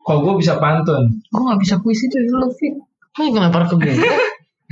kok 0.01 0.17
gue 0.19 0.33
bisa 0.35 0.57
pantun 0.57 1.21
Gue 1.27 1.41
nggak 1.41 1.59
bisa 1.59 1.75
puisi 1.77 2.05
tuh 2.07 2.19
lu 2.27 2.49
Fit. 2.51 2.73
Kok 3.11 3.21
yang 3.21 3.33
ngelempar 3.35 3.67
ke 3.67 3.75
gue? 3.77 3.93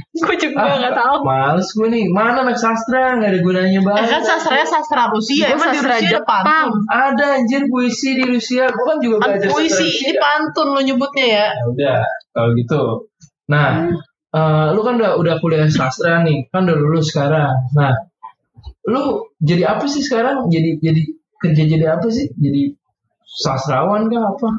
Gue 0.10 0.36
juga 0.36 0.56
Ah, 0.58 0.76
nggak 0.80 0.96
tahu. 0.96 1.16
Males 1.22 1.70
gue 1.70 1.88
nih. 1.88 2.06
Mana 2.08 2.42
anak 2.42 2.56
sastra 2.56 3.16
nggak 3.16 3.30
ada 3.30 3.40
gunanya 3.40 3.72
Eh 3.74 3.84
banget. 3.84 4.08
kan 4.10 4.24
sastranya 4.26 4.68
sastra 4.68 5.04
Rusia, 5.08 5.46
Gua 5.46 5.56
emang 5.56 5.70
di 5.70 5.80
sastra 5.80 5.92
Rusia 5.94 6.00
ada 6.02 6.14
Jepang. 6.18 6.44
pantun. 6.44 6.72
Ada 6.88 7.26
anjir 7.36 7.62
puisi 7.68 8.10
di 8.16 8.24
Rusia. 8.26 8.64
Gue 8.68 8.86
kan 8.86 8.98
juga 9.00 9.16
belajar 9.22 9.40
sastra 9.40 9.54
puisi, 9.54 9.84
Rusia. 9.86 10.00
ini 10.02 10.14
pantun 10.18 10.68
lo 10.70 10.82
nyebutnya 10.82 11.26
ya. 11.30 11.46
Ya 11.52 11.64
udah 11.68 12.00
kalau 12.32 12.50
gitu. 12.56 12.82
Nah, 13.48 13.70
eh, 14.32 14.68
lu 14.72 14.82
kan 14.82 14.94
udah 14.98 15.12
udah 15.16 15.36
kuliah 15.38 15.68
sastra 15.68 16.20
nih, 16.22 16.48
kan 16.48 16.64
udah 16.64 16.78
lulus 16.80 17.12
sekarang. 17.12 17.54
Nah, 17.76 17.94
lu 18.86 19.04
jadi 19.38 19.64
apa 19.70 19.84
sih 19.84 20.00
sekarang? 20.00 20.48
Jadi 20.48 20.80
jadi 20.80 21.02
kerja 21.38 21.64
jadi 21.66 21.86
apa 21.92 22.08
sih? 22.08 22.28
Jadi 22.34 22.72
sastrawan 23.22 24.08
kah 24.08 24.24
apa? 24.26 24.50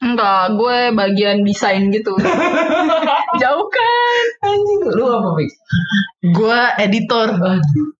Enggak, 0.00 0.56
gue 0.56 0.78
bagian 0.96 1.44
desain 1.44 1.92
gitu. 1.92 2.16
Jauh 3.40 3.66
kan? 3.68 4.24
Anjing, 4.48 4.80
lu 4.96 5.04
apa 5.12 5.28
Fik? 5.36 5.50
Gua 6.32 6.72
editor. 6.80 7.28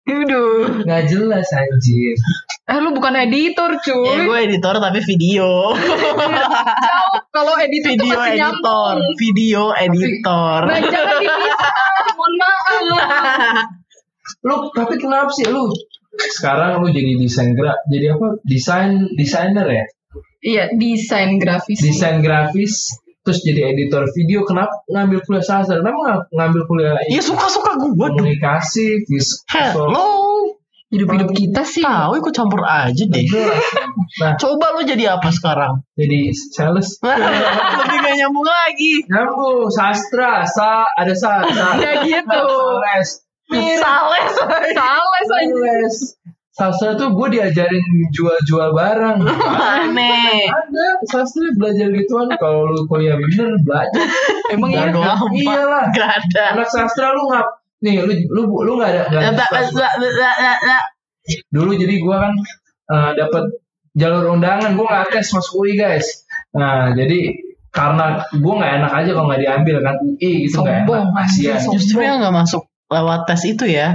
Aduh, 0.09 0.85
nggak 0.85 1.03
jelas 1.13 1.47
anjir. 1.53 2.17
Eh 2.67 2.79
lu 2.81 2.97
bukan 2.97 3.15
editor 3.21 3.77
Ya 3.77 3.83
cuy. 3.85 4.17
gue 4.27 4.39
editor 4.49 4.75
tapi 4.81 5.01
video. 5.05 5.77
Jauh. 5.77 7.21
Kalau 7.37 7.55
editor 7.61 7.93
tuh 7.95 8.05
video 8.09 8.17
masih 8.17 8.33
editor, 8.33 8.41
nyambung. 8.41 8.99
video 9.21 9.63
editor. 9.77 10.61
Nah, 10.67 10.79
jangan 10.81 11.17
dipisah. 11.21 11.73
Mohon 12.17 12.33
maaf. 12.41 13.65
Lu 14.41 14.55
tapi 14.73 14.95
kenapa 14.97 15.31
sih 15.37 15.47
lu 15.53 15.69
sekarang 16.21 16.83
lu 16.83 16.91
jadi 16.91 17.17
desain 17.17 17.55
gerak 17.55 17.79
jadi 17.87 18.19
apa 18.19 18.27
desain 18.43 19.09
desainer 19.15 19.63
ya 19.65 19.85
Iya, 20.41 20.73
desain 20.73 21.37
grafis. 21.37 21.79
desain 21.79 22.19
grafis 22.19 22.89
terus 23.21 23.45
jadi 23.45 23.69
editor 23.69 24.09
video 24.11 24.41
kenapa 24.43 24.73
ngambil 24.89 25.21
kuliah 25.21 25.45
sastra 25.45 25.77
kenapa 25.77 26.25
ngambil 26.33 26.63
kuliah 26.65 26.97
Ya 27.07 27.21
suka-suka 27.21 27.77
gue 27.77 27.93
dong. 27.93 28.17
komunikasi 28.17 29.05
Hello. 29.47 30.57
Hidup-hidup 30.91 31.31
kita 31.31 31.63
sih. 31.63 31.85
Tahu 31.85 32.19
ikut 32.19 32.33
campur 32.33 32.65
aja 32.65 33.05
deh. 33.05 33.23
nah 34.19 34.35
Coba 34.35 34.75
lo 34.75 34.83
jadi 34.83 35.15
apa 35.15 35.31
sekarang? 35.31 35.85
jadi 35.95 36.33
sales 36.33 36.99
Lebih 37.79 37.99
gak 38.01 38.15
nyambung 38.17 38.43
lagi. 38.43 39.05
nyambung 39.07 39.69
sastra 39.69 40.43
sa 40.43 40.83
ada 40.91 41.13
sa 41.13 41.45
sa 41.45 41.77
Ya 41.77 42.01
gitu. 42.03 42.43
sales 42.83 43.11
Sales. 43.53 44.35
Sales 44.75 45.99
sastra 46.61 46.93
tuh 46.93 47.17
gue 47.17 47.41
diajarin 47.41 47.85
jual-jual 48.13 48.69
barang. 48.77 49.19
Aneh. 49.81 50.45
ada 50.53 50.87
sastra 51.09 51.49
belajar 51.57 51.89
gituan 51.89 52.29
kalau 52.37 52.69
lu 52.69 52.85
kuliah 52.85 53.17
bener 53.17 53.57
belajar. 53.65 54.05
Emang 54.53 54.69
iya. 54.69 54.93
Gak 54.93 55.01
doang. 55.01 55.21
iyalah. 55.33 55.85
Gak 55.97 56.11
ada. 56.21 56.45
anak 56.61 56.69
sastra 56.69 57.17
lu 57.17 57.33
ngap 57.33 57.49
nih 57.81 58.05
lu 58.05 58.13
lu 58.29 58.43
lu 58.45 58.73
nggak 58.77 58.93
ada 58.93 59.03
nggak 59.09 59.41
ada 59.41 60.77
dulu 61.49 61.73
jadi 61.77 61.95
gua 62.05 62.29
kan 62.29 62.35
uh, 62.93 63.11
dapat 63.17 63.45
jalur 63.97 64.37
undangan 64.37 64.77
gua 64.77 64.87
nggak 64.89 65.17
tes 65.17 65.33
masuk 65.33 65.65
UI 65.65 65.81
guys. 65.81 66.29
Nah 66.53 66.93
jadi 66.93 67.41
karena 67.73 68.21
gua 68.37 68.55
nggak 68.61 68.73
enak 68.85 68.93
aja 68.93 69.11
kalau 69.17 69.27
nggak 69.33 69.43
diambil 69.43 69.77
kan 69.81 69.95
UI 70.05 70.33
gitu 70.45 70.61
nggak 70.61 70.85
Sombong, 70.85 71.05
enak 71.09 71.17
kasihan. 71.25 71.57
anjir, 71.57 71.73
Justru 71.73 71.99
yang 72.05 72.21
gak 72.21 72.35
masuk 72.37 72.63
lewat 72.91 73.21
tes 73.25 73.43
itu 73.47 73.65
ya. 73.65 73.95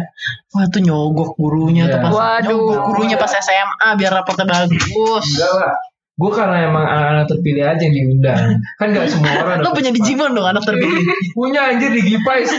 Wah 0.56 0.66
tuh 0.72 0.80
nyogok 0.80 1.36
gurunya 1.36 1.86
tuh 1.86 2.00
Iya. 2.00 2.06
pas 2.08 2.14
Waduh. 2.16 2.48
nyogok 2.48 2.80
gurunya 2.88 3.18
pas 3.20 3.32
SMA 3.36 3.90
biar 4.00 4.12
rapotnya 4.16 4.46
bagus. 4.48 5.26
enggak 5.36 5.52
lah 5.52 5.74
gua 6.16 6.32
karena 6.32 6.72
emang 6.72 6.86
anak-anak 6.88 7.26
terpilih 7.28 7.64
aja 7.68 7.82
yang 7.84 7.92
diundang 7.92 8.56
kan 8.80 8.88
nggak 8.88 9.12
semua 9.12 9.36
orang 9.36 9.60
Lo 9.60 9.76
punya 9.76 9.92
Digimon 9.92 10.32
dong 10.32 10.48
anak 10.48 10.64
terpilih. 10.64 11.04
punya 11.36 11.76
anjir 11.76 11.92
di 11.92 12.02
Gipais 12.08 12.56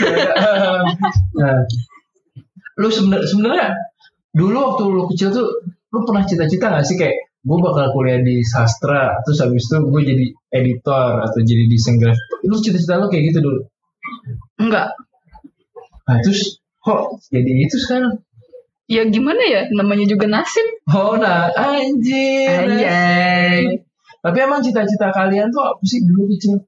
nah, 1.32 1.64
lu 2.76 2.88
sebenar 2.92 3.24
sebenarnya 3.24 3.72
dulu 4.36 4.56
waktu 4.60 4.82
lu 4.92 5.02
kecil 5.08 5.32
tuh 5.32 5.48
lu 5.88 6.04
pernah 6.04 6.28
cita-cita 6.28 6.68
gak 6.68 6.84
sih 6.84 7.00
kayak 7.00 7.16
gue 7.40 7.58
bakal 7.64 7.96
kuliah 7.96 8.20
di 8.20 8.44
sastra 8.44 9.16
terus 9.24 9.40
habis 9.40 9.64
itu 9.64 9.76
gue 9.80 10.02
jadi 10.04 10.24
editor 10.52 11.24
atau 11.24 11.40
jadi 11.40 11.64
desain 11.64 11.96
grafis 11.96 12.20
lu 12.44 12.60
cita-cita 12.60 13.00
lu 13.00 13.08
kayak 13.08 13.32
gitu 13.32 13.40
dulu 13.40 13.60
Enggak. 14.60 14.92
Nah 16.06 16.18
terus 16.22 16.62
kok 16.78 17.18
jadi 17.28 17.50
itu 17.66 17.76
sekarang 17.78 18.22
Ya 18.86 19.02
gimana 19.02 19.42
ya? 19.42 19.66
Namanya 19.74 20.06
juga 20.06 20.30
nasib. 20.30 20.62
oh 20.94 21.18
nah 21.18 21.50
anjir 21.50 22.46
Anjay. 22.70 23.82
tapi 24.22 24.38
emang 24.38 24.62
cita-cita 24.62 25.10
kalian 25.10 25.50
tuh 25.50 25.58
apa 25.58 25.82
sih 25.82 26.06
dulu 26.06 26.30
kecil 26.30 26.62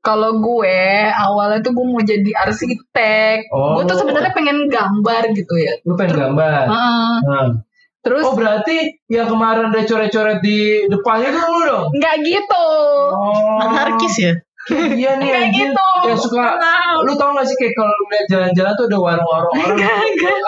Kalau 0.00 0.40
gue 0.40 0.80
awalnya 1.12 1.60
tuh 1.60 1.76
gue 1.76 1.84
mau 1.84 2.00
jadi 2.00 2.32
arsitek. 2.32 3.52
Oh. 3.52 3.76
Gue 3.76 3.84
tuh 3.84 4.00
sebenarnya 4.00 4.32
pengen 4.32 4.72
gambar 4.72 5.36
gitu 5.36 5.60
ya. 5.60 5.76
lu 5.84 5.92
pengen 5.92 6.16
gambar 6.16 6.64
Heeh. 6.72 7.14
nah. 7.28 7.48
Terus 8.00 8.24
oh 8.24 8.32
berarti 8.32 8.96
yang 9.12 9.28
kemarin 9.28 9.68
ada 9.68 9.84
coret-coret 9.84 10.40
di 10.40 10.88
depannya 10.88 11.36
tuh 11.36 11.44
lu 11.44 11.60
dong 11.68 11.86
nggak 11.92 12.16
gitu. 12.24 12.66
Oh. 13.12 13.60
Anarkis 13.60 14.16
ya. 14.16 14.32
Iya 14.70 15.10
nih 15.18 15.28
Kayak 15.30 15.42
anjir. 15.50 15.68
gitu. 15.70 15.88
Ya 16.06 16.14
suka 16.16 16.44
lu 17.04 17.12
tau 17.16 17.30
gak 17.34 17.46
sih 17.48 17.56
kayak 17.58 17.74
kalau 17.74 17.92
lu 17.92 18.04
lihat 18.10 18.26
jalan-jalan 18.30 18.72
tuh 18.76 18.86
ada 18.88 18.98
warung-warung 18.98 19.56
orang. 19.56 19.78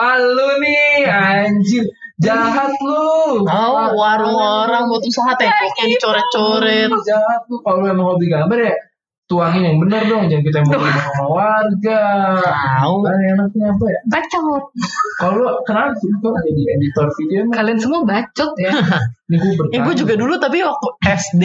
Ah 0.01 0.17
lu 0.19 0.49
nih 0.63 1.07
anjir. 1.09 1.85
Jahat 2.23 2.71
lu. 2.79 3.43
Oh, 3.43 3.87
warung 3.99 4.37
orang 4.39 4.87
buat 4.87 5.03
usaha 5.03 5.33
temboknya 5.35 5.85
dicoret-coret. 5.91 6.91
Jahat 7.03 7.41
lu 7.51 7.59
kalau 7.61 7.83
lu 7.83 7.87
emang 7.91 8.07
hobi 8.15 8.31
gambar 8.31 8.59
ya 8.63 8.75
tuangin 9.23 9.65
yang 9.65 9.81
benar 9.81 10.05
dong 10.05 10.29
jangan 10.29 10.45
kita 10.45 10.59
mau 10.61 10.77
sama 10.93 11.25
warga. 11.33 12.03
Tahu. 12.45 12.95
Kan 13.01 13.17
enaknya 13.17 13.65
apa 13.73 13.85
ya? 13.89 14.01
Bacot. 14.13 14.65
Kalau 15.17 15.51
kenapa 15.65 15.97
sih 15.97 16.07
lu 16.13 16.17
kok 16.21 16.37
jadi 16.45 16.63
editor 16.77 17.07
video? 17.17 17.41
Kalian 17.49 17.79
semua 17.81 18.01
bacot 18.05 18.53
ya. 18.61 18.71
Ini 19.33 19.37
gue 19.41 19.53
bertanya. 19.57 19.73
Eh 19.73 19.81
gue 19.89 19.95
juga 19.97 20.15
dulu 20.21 20.35
tapi 20.37 20.61
waktu 20.61 20.89
SD 21.01 21.45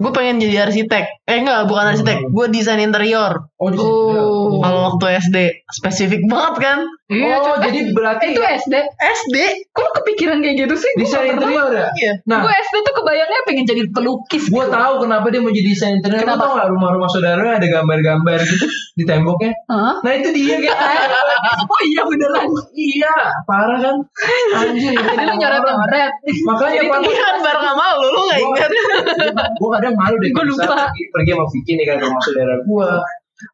gue 0.00 0.10
pengen 0.10 0.40
jadi 0.40 0.64
arsitek. 0.64 1.04
Eh 1.24 1.36
enggak, 1.38 1.68
bukan 1.68 1.92
arsitek. 1.92 2.18
Gue 2.26 2.48
desain 2.48 2.80
interior. 2.80 3.52
Oh, 3.54 3.68
situ. 3.70 3.84
Oh. 3.84 4.56
Kalau 4.58 4.80
waktu 4.88 5.04
SD 5.20 5.36
spesifik 5.70 6.24
banget 6.24 6.54
kan? 6.58 6.78
Iya, 7.06 7.26
Oh, 7.28 7.42
coba. 7.52 7.66
jadi 7.66 7.80
berarti 7.90 8.24
itu 8.32 8.40
SD. 8.40 8.74
SD. 8.96 9.36
Kok 9.68 9.82
lu 9.82 9.90
kepikiran 9.94 10.40
kayak 10.40 10.56
gitu 10.58 10.74
sih? 10.74 10.92
Desain 10.96 11.26
interior 11.28 11.68
ya? 11.68 11.92
Iya. 11.92 12.12
Nah, 12.24 12.40
Gue 12.40 12.54
SD 12.54 12.76
tuh 12.80 12.94
kebayangnya 12.96 13.40
pengen 13.44 13.64
jadi 13.64 13.82
pelukis. 13.86 14.48
Gue 14.48 14.62
gitu. 14.62 14.72
tahu 14.72 14.94
kenapa 15.00 15.26
dia 15.28 15.38
mau 15.38 15.50
jadi 15.50 15.68
desain 15.68 15.94
interior. 15.94 16.22
Kenapa? 16.22 16.40
tau 16.40 16.56
gak 16.56 16.68
rumah-rumah 16.70 17.08
saudara 17.08 17.44
ada 17.52 17.66
gambar-gambar 17.68 18.38
gitu 18.40 18.64
di 18.98 19.04
temboknya? 19.04 19.52
Hah? 19.66 20.00
Nah 20.00 20.12
itu 20.14 20.28
dia 20.30 20.56
kayak 20.56 20.78
Oh 21.70 21.80
iya 21.84 22.02
beneran. 22.02 22.46
iya 22.72 23.12
parah 23.44 23.78
kan 23.78 23.96
anjir 24.56 24.94
Jadi 24.94 25.22
lu 25.22 25.34
nyoret-nyoret. 25.36 26.12
makanya 26.46 26.78
Jadi 26.78 26.88
pak 26.88 26.98
Iya 27.02 27.20
kan 27.20 27.36
bareng 27.42 27.64
sama 27.66 27.84
lu, 27.96 28.06
lu 28.08 28.20
gak 28.24 28.40
ingat? 28.40 28.70
gue 29.52 29.70
kadang 29.70 29.89
malu 29.96 30.16
deh 30.18 30.30
Gua 30.30 30.42
kalau 30.42 30.52
lupa. 30.54 30.74
pergi, 30.90 31.02
pergi 31.10 31.30
sama 31.34 31.46
Vicky 31.50 31.72
nih 31.78 31.84
kan 31.88 31.96
ke 31.98 32.04
rumah 32.06 32.22
saudara 32.22 32.54
gue 32.60 32.90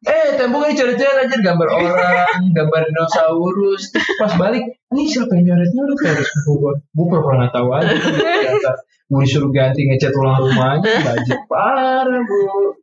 eh 0.03 0.27
temboknya 0.35 0.73
coret-coret 0.75 1.17
aja 1.31 1.37
gambar 1.39 1.67
orang 1.79 2.43
gambar 2.51 2.81
dinosaurus. 2.91 3.83
Pas 4.19 4.35
balik 4.35 4.63
ini 4.91 5.03
siapa 5.07 5.31
yang 5.39 5.55
nyoretnya? 5.55 5.81
Lu 5.87 5.95
kayak 5.95 6.13
harus 6.19 6.29
gue 6.43 6.71
gue 6.75 7.05
pernah 7.07 7.47
nggak 7.47 7.51
tahu 7.55 7.67
aja. 7.71 7.95
Gue 9.07 9.23
disuruh 9.23 9.47
ganti 9.55 9.87
ngecat 9.87 10.11
ulang 10.11 10.43
rumahnya 10.43 10.99
budget 10.99 11.39
parah 11.47 12.03
bu. 12.27 12.75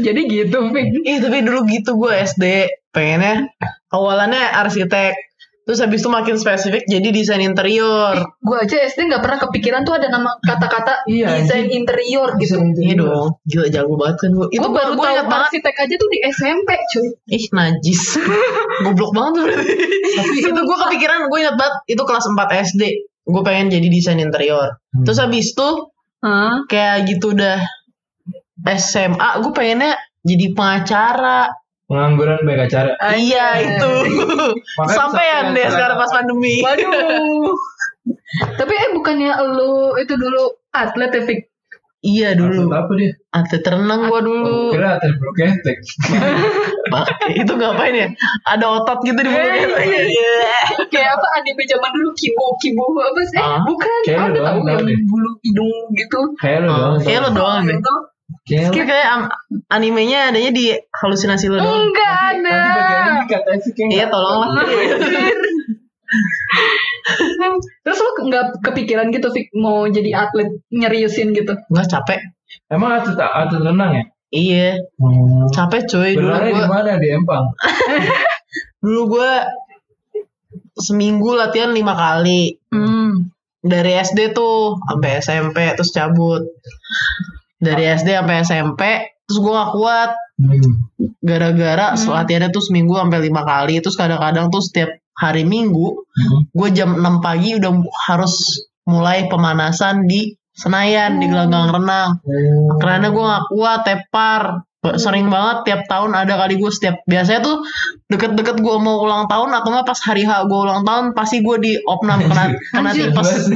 Jadi 0.00 0.20
gitu, 0.32 0.72
Fik. 0.72 0.86
Ih 1.04 1.20
tapi 1.20 1.44
dulu 1.44 1.68
gitu 1.68 2.00
gue 2.00 2.12
SD 2.16 2.44
pengennya 2.96 3.52
awalannya 3.92 4.40
arsitek 4.56 5.29
terus 5.60 5.78
habis 5.78 6.00
itu 6.00 6.08
makin 6.08 6.34
spesifik 6.34 6.82
jadi 6.84 7.08
desain 7.08 7.38
interior. 7.38 8.16
Gue 8.38 8.56
aja 8.58 8.76
SD 8.80 9.06
nggak 9.06 9.22
pernah 9.22 9.38
kepikiran 9.38 9.80
tuh 9.82 9.94
ada 9.94 10.08
nama 10.08 10.34
kata-kata 10.38 11.04
Iya, 11.06 11.38
desain 11.38 11.68
interior 11.68 12.34
gitu. 12.36 12.58
Iya 12.74 12.94
dong. 12.96 13.38
Gila 13.44 13.68
jago 13.68 13.94
banget 13.94 14.16
kan 14.18 14.30
gue 14.32 14.46
itu 14.48 14.58
Gue 14.58 14.66
gue 14.66 14.74
baru 14.74 14.92
gue 14.92 15.04
tahu 15.04 15.16
banget. 15.24 15.46
arsitek 15.46 15.76
aja 15.78 15.94
tuh 15.94 16.08
di 16.08 16.18
SMP, 16.26 16.68
cuy. 16.90 17.08
ih 17.30 17.44
najis. 17.52 18.02
Goblok 18.84 19.12
banget 19.12 19.30
tuh 19.32 19.42
berarti. 19.46 19.72
Tapi 20.16 20.36
itu 20.42 20.60
gue 20.60 20.76
kepikiran 20.80 21.18
gue 21.26 21.38
ingat 21.38 21.56
banget 21.56 21.74
itu 21.86 22.02
kelas 22.02 22.24
4 22.26 22.66
SD 22.66 22.82
gue 23.30 23.42
pengen 23.44 23.66
jadi 23.68 23.86
desain 23.86 24.18
interior. 24.18 24.80
Hmm. 24.90 25.04
terus 25.06 25.20
habis 25.20 25.54
itu 25.54 25.68
Hah? 26.20 26.66
kayak 26.66 27.06
gitu 27.06 27.30
udah 27.30 27.62
SMA 28.66 29.28
gue 29.40 29.52
pengennya 29.52 29.96
jadi 30.20 30.52
pengacara 30.52 31.48
pengangguran 31.90 32.38
baik 32.40 32.70
acara 32.70 32.94
iya 33.12 33.58
itu 33.58 33.92
Makanya 34.78 34.94
sampean 34.94 35.44
deh 35.52 35.66
sekarang. 35.66 35.98
pas 35.98 36.10
pandemi 36.10 36.62
Waduh. 36.62 37.50
Tapi 38.56 38.72
eh 38.72 38.88
bukannya 38.94 39.34
lu 39.50 39.70
itu 39.98 40.14
dulu 40.14 40.42
atlet 40.70 41.10
ya, 41.10 41.22
Fik? 41.26 41.40
iya 42.00 42.32
dulu 42.32 42.64
Atlet 42.64 42.80
apa 42.80 42.92
dia 42.96 43.10
atlet 43.28 43.60
renang 43.66 44.08
gua 44.08 44.20
dulu 44.22 44.72
kira 44.72 44.96
atlet 44.96 45.12
bulu 45.18 45.32
ketek 45.36 45.76
itu 47.42 47.52
ngapain 47.52 47.92
ya? 47.92 48.08
Ada 48.46 48.66
otot 48.72 48.98
gitu 49.02 49.20
di 49.20 49.28
mulut 49.28 49.44
Eh, 49.44 49.60
kita. 49.60 49.78
Iya. 50.00 50.40
Kayak 50.92 51.10
apa 51.12 51.26
anime 51.36 51.62
zaman 51.66 51.90
dulu 51.92 52.10
kibo 52.16 52.44
kibo 52.56 52.84
apa 52.96 53.20
sih? 53.26 53.36
Eh, 53.36 53.44
Ah, 53.44 53.60
bukan. 53.60 53.98
kayak 54.02 54.20
ada 54.22 54.30
lu 54.30 54.38
doang 54.40 54.58
tahu 54.64 54.88
yang 54.88 55.04
bulu 55.04 55.30
hidung 55.44 55.76
gitu. 55.92 56.20
kayak 56.40 56.58
lu 56.64 56.68
Oh, 56.68 56.76
doang 56.96 56.96
kayak 57.04 57.20
lu 57.20 57.30
doang. 57.36 57.64
Kayak 58.40 58.72
Kayak 58.72 58.86
kayak 58.88 59.08
am- 59.10 59.32
animenya 59.68 60.18
adanya 60.28 60.50
di 60.50 60.64
halusinasi 60.90 61.46
lo 61.46 61.56
doang. 61.56 61.86
Enggak 61.86 62.12
ada. 62.34 62.50
nanti 62.50 62.70
bagian 62.72 63.02
ini 63.06 63.24
kata 63.26 63.48
Evi 63.52 63.70
kayak 63.70 63.88
Iya 63.88 63.96
nggak- 64.00 64.10
tolonglah. 64.10 64.64
Terus 67.80 67.98
lu 67.98 68.10
nggak 68.26 68.44
kepikiran 68.60 69.10
gitu 69.10 69.28
Fik 69.28 69.50
mau 69.54 69.86
jadi 69.86 70.10
atlet 70.18 70.48
nyeriusin 70.68 71.32
gitu? 71.32 71.54
Enggak 71.68 71.86
capek. 71.90 72.20
Emang 72.66 72.96
atlet 72.96 73.16
atlet 73.16 73.60
renang 73.60 73.90
ya? 73.92 74.04
Iya, 74.30 74.68
Hmm. 74.94 75.50
capek 75.50 75.82
coy 75.84 76.14
dulu 76.14 76.30
Benerannya 76.30 76.46
di 76.46 76.54
gua. 76.56 76.68
mana 76.70 76.92
di 76.96 77.08
Empang? 77.10 77.44
Dulu 78.80 79.02
gua 79.10 79.42
seminggu 80.72 81.34
latihan 81.34 81.70
lima 81.70 81.92
kali. 81.92 82.54
Hmm. 82.70 83.26
Dari 83.60 83.92
SD 83.92 84.30
tuh 84.30 84.78
sampai 84.80 85.18
SMP 85.18 85.58
terus 85.74 85.90
cabut. 85.90 86.46
Dari 87.60 87.84
SD 87.86 88.08
sampai 88.10 88.36
SMP 88.42 88.82
terus 89.28 89.38
gua 89.38 89.52
gak 89.62 89.72
kuat. 89.76 90.10
Hmm. 90.40 90.88
gara-gara 91.20 91.92
Hmm. 91.92 92.16
latihannya 92.16 92.48
tuh 92.48 92.64
seminggu 92.64 92.96
sampai 92.96 93.20
lima 93.20 93.44
kali 93.44 93.76
terus 93.78 93.92
kadang-kadang 93.92 94.48
tuh 94.48 94.64
setiap 94.64 94.88
hari 95.12 95.44
minggu 95.44 96.00
Hmm. 96.00 96.48
gue 96.48 96.68
jam 96.72 96.96
6 96.96 97.20
pagi 97.20 97.60
udah 97.60 97.70
harus 98.08 98.64
mulai 98.84 99.28
pemanasan 99.28 100.08
di 100.08 100.32
Senayan 100.50 101.16
di 101.16 101.28
gelanggang 101.28 101.70
renang. 101.70 102.20
Oh. 102.20 102.76
karena 102.76 103.08
gue 103.08 103.20
gak 103.22 103.44
kuat 103.48 103.80
tepar. 103.84 104.42
Sering 104.96 105.28
banget 105.28 105.56
tiap 105.68 105.82
tahun 105.86 106.16
ada 106.16 106.40
kali 106.40 106.56
gue 106.56 106.72
setiap 106.72 107.04
biasanya 107.04 107.44
tuh 107.44 107.60
deket-deket 108.08 108.56
gue 108.58 108.76
mau 108.80 109.04
ulang 109.04 109.28
tahun 109.28 109.52
atau 109.52 109.68
nggak 109.70 109.84
pas 109.84 110.00
hari 110.00 110.24
H 110.24 110.48
gue 110.48 110.56
ulang 110.56 110.88
tahun 110.88 111.12
pasti 111.12 111.44
gue 111.44 111.56
di 111.60 111.72
opnam. 111.84 112.24
Kena 112.24 112.48
kena 112.76 112.90
tipes. 112.92 113.52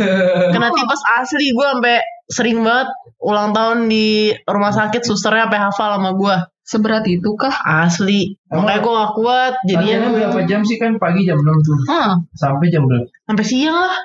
Kena 0.52 0.68
tipes 0.68 1.00
asli 1.16 1.56
gue 1.56 1.66
sampai 1.66 1.96
sering 2.28 2.61
banget 2.61 2.88
ulang 3.25 3.50
tahun 3.50 3.88
di 3.88 4.07
rumah 4.43 4.71
sakit 4.71 5.00
susternya 5.00 5.49
sampai 5.49 5.61
hafal 5.62 5.90
sama 5.97 6.12
gue 6.12 6.37
Seberat 6.62 7.04
itu 7.04 7.28
kah? 7.35 7.52
asli 7.61 8.40
Emang 8.47 8.64
makanya 8.64 8.81
gue 8.81 8.93
gak 8.95 9.12
kuat 9.14 9.54
Jadinya 9.62 9.85
jadinya 9.95 10.11
berapa 10.14 10.40
jam 10.45 10.61
sih 10.62 10.76
kan 10.76 10.97
pagi 10.97 11.21
jam 11.23 11.37
6 11.37 11.61
tuh 11.61 11.76
Hmm. 11.85 12.25
sampai 12.33 12.66
jam 12.69 12.85
berapa? 12.85 13.04
sampai 13.23 13.45
siang 13.45 13.76
lah 13.78 13.97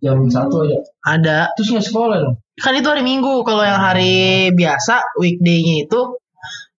Jam 0.00 0.18
1 0.20 0.34
aja. 0.60 0.78
ada 1.04 1.38
Terus 1.54 1.68
nggak 1.70 1.86
sekolah 1.86 2.16
dong? 2.20 2.34
kan 2.56 2.72
itu 2.72 2.86
hari 2.86 3.02
Minggu 3.02 3.40
kalau 3.40 3.62
yang 3.62 3.78
hari 3.78 4.12
biasa 4.50 5.16
weekday-nya 5.16 5.86
itu 5.86 6.00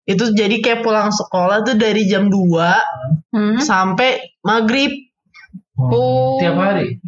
itu 0.04 0.26
jadi 0.34 0.56
kayak 0.60 0.82
pulang 0.82 1.10
sekolah 1.10 1.64
tuh 1.64 1.76
dari 1.76 2.04
jam 2.06 2.28
2 2.28 3.32
Hmm. 3.32 3.56
sampai 3.58 4.36
maghrib 4.42 4.92
Oh. 5.84 6.38
Tiap 6.38 6.56
hari. 6.56 7.00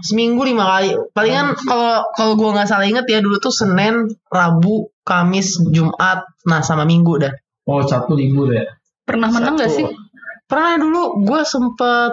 seminggu 0.00 0.40
lima 0.42 0.64
kali 0.66 0.92
palingan 1.10 1.56
kalau 1.60 2.04
kalau 2.12 2.32
gua 2.34 2.50
nggak 2.54 2.68
salah 2.68 2.84
inget 2.84 3.04
ya 3.04 3.20
dulu 3.20 3.36
tuh 3.36 3.50
Senin 3.50 4.04
Rabu 4.26 4.88
Kamis 5.00 5.60
Jumat 5.66 6.24
nah 6.42 6.60
sama 6.60 6.84
Minggu 6.84 7.16
dah 7.18 7.32
Oh 7.64 7.80
Sabtu 7.80 8.14
libur 8.14 8.50
ya. 8.50 8.64
Pernah 9.02 9.28
menang 9.28 9.54
gak 9.54 9.68
Satu. 9.68 9.78
sih? 9.78 9.86
pernah 10.44 10.74
dulu 10.76 11.22
gue 11.22 11.40
sempet 11.42 12.12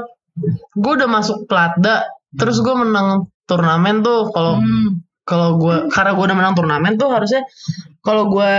gue 0.72 0.92
udah 0.94 1.10
masuk 1.10 1.46
Platda 1.46 2.06
terus 2.32 2.60
gue 2.60 2.76
menang 2.76 3.26
turnamen 3.44 4.00
tuh 4.00 4.30
kalau 4.30 4.62
Hmm. 4.62 5.02
kalau 5.24 5.58
gue 5.58 5.90
karena 5.90 6.14
gue 6.14 6.24
udah 6.24 6.38
menang 6.38 6.54
turnamen 6.54 6.94
tuh 6.96 7.10
harusnya 7.10 7.42
kalau 8.08 8.32
gue 8.32 8.56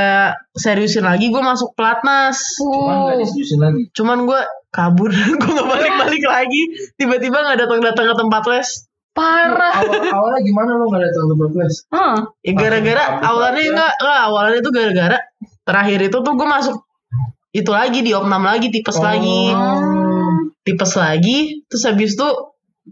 seriusin 0.55 1.01
lagi 1.03 1.33
gue 1.33 1.41
masuk 1.41 1.73
pelatnas 1.73 2.37
Cuman 2.61 2.97
nggak 3.03 3.17
diseriusin 3.25 3.59
lagi. 3.59 3.83
cuman 3.91 4.29
gue 4.29 4.41
kabur 4.69 5.09
gue 5.41 5.49
nggak 5.49 5.69
balik 5.69 5.95
balik 5.97 6.25
lagi 6.25 6.63
tiba-tiba 6.95 7.41
nggak 7.41 7.59
datang 7.59 7.81
datang 7.81 8.07
ke 8.07 8.17
tempat 8.19 8.45
les 8.47 8.69
Parah. 9.09 9.83
Awal 9.83 10.15
awalnya 10.15 10.41
gimana 10.47 10.71
lo 10.79 10.87
nggak 10.87 11.03
datang 11.03 11.27
ke 11.27 11.59
les? 11.59 11.75
Hah. 11.91 12.17
ya 12.39 12.53
gara-gara 12.55 13.05
awalnya 13.19 13.63
enggak 13.67 13.93
enggak 13.99 14.21
awalnya 14.23 14.57
itu 14.61 14.71
gara-gara 14.71 15.19
terakhir 15.65 15.99
itu 16.05 16.17
tuh 16.21 16.33
gue 16.37 16.47
masuk 16.47 16.77
itu 17.51 17.71
lagi 17.73 17.99
di 18.01 18.13
opnam 18.13 18.45
lagi 18.45 18.69
tipes 18.69 18.95
Oh. 18.95 19.03
lagi 19.03 19.43
tipes 20.63 20.93
lagi 20.95 21.65
terus 21.67 21.83
habis 21.83 22.15
itu 22.15 22.29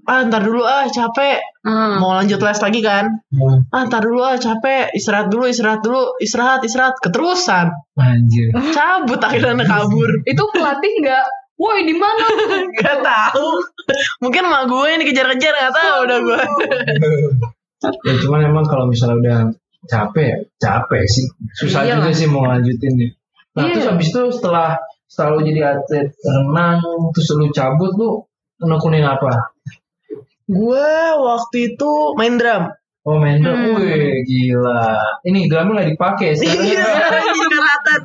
ah 0.05 0.21
ntar 0.23 0.43
dulu 0.43 0.61
ah 0.61 0.85
capek 0.87 1.41
Hmm. 1.67 1.99
mau 1.99 2.15
lanjut 2.15 2.39
les 2.39 2.61
lagi 2.61 2.79
kan 2.79 3.05
Hmm. 3.29 3.67
ah 3.69 3.83
ntar 3.85 3.99
dulu 4.01 4.21
ah 4.21 4.37
capek 4.37 4.93
istirahat 4.93 5.27
dulu 5.27 5.47
istirahat 5.47 5.81
dulu 5.81 6.15
istirahat 6.19 6.61
istirahat 6.63 6.95
keterusan 6.99 7.73
Anjir. 7.97 8.53
cabut 8.71 9.19
akhirnya 9.19 9.63
kabur 9.63 10.11
Itu 10.31 10.43
pelatih 10.49 10.93
nggak? 11.01 11.27
Woi 11.57 11.83
di 11.83 11.97
mana? 11.97 12.21
Gak 12.77 13.01
tahu. 13.01 13.49
Mungkin 14.21 14.45
mak 14.45 14.69
gue 14.69 14.87
yang 14.87 15.01
dikejar-kejar 15.01 15.53
gak 15.57 15.73
tahu 15.73 15.97
udah 16.05 16.19
gue. 16.21 16.41
ya 18.05 18.15
cuman 18.21 18.41
emang 18.45 18.65
kalau 18.65 18.85
misalnya 18.87 19.17
udah 19.17 19.39
capek 19.87 20.27
ya 20.27 20.37
capek 20.59 21.03
sih. 21.07 21.25
Susah 21.55 21.81
Iya 21.83 21.97
juga 21.97 22.13
sih 22.13 22.29
mau 22.29 22.45
lanjutin 22.45 22.93
ya. 22.95 23.09
Nah 23.57 23.63
Iya. 23.63 23.73
terus 23.73 23.87
habis 23.89 24.09
itu 24.11 24.21
setelah 24.31 24.77
setelah 25.07 25.31
lu 25.33 25.43
jadi 25.43 25.61
atlet 25.73 26.09
renang 26.21 26.77
terus 27.11 27.27
lu 27.33 27.49
cabut 27.51 27.93
lu 27.95 28.09
nekunin 28.61 29.03
apa? 29.03 29.56
Gue 30.47 30.89
waktu 31.19 31.57
itu 31.69 31.91
main 32.15 32.35
drum. 32.35 32.71
Oh 33.03 33.19
main 33.19 33.39
drum, 33.39 33.55
Hmm. 33.55 33.79
wih 33.79 34.23
gila. 34.23 34.95
Ini 35.23 35.47
drumnya 35.47 35.73
nggak 35.77 35.91
dipakai 35.93 36.31
Iya, 36.37 36.83
sekarang. 36.83 37.27
kelihatan. 37.41 38.01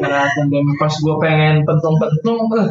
Kelihatan 0.00 0.44
dan 0.46 0.64
pas 0.76 0.94
gue 0.94 1.16
pengen 1.18 1.54
pentung-pentung, 1.62 2.38
eh 2.54 2.68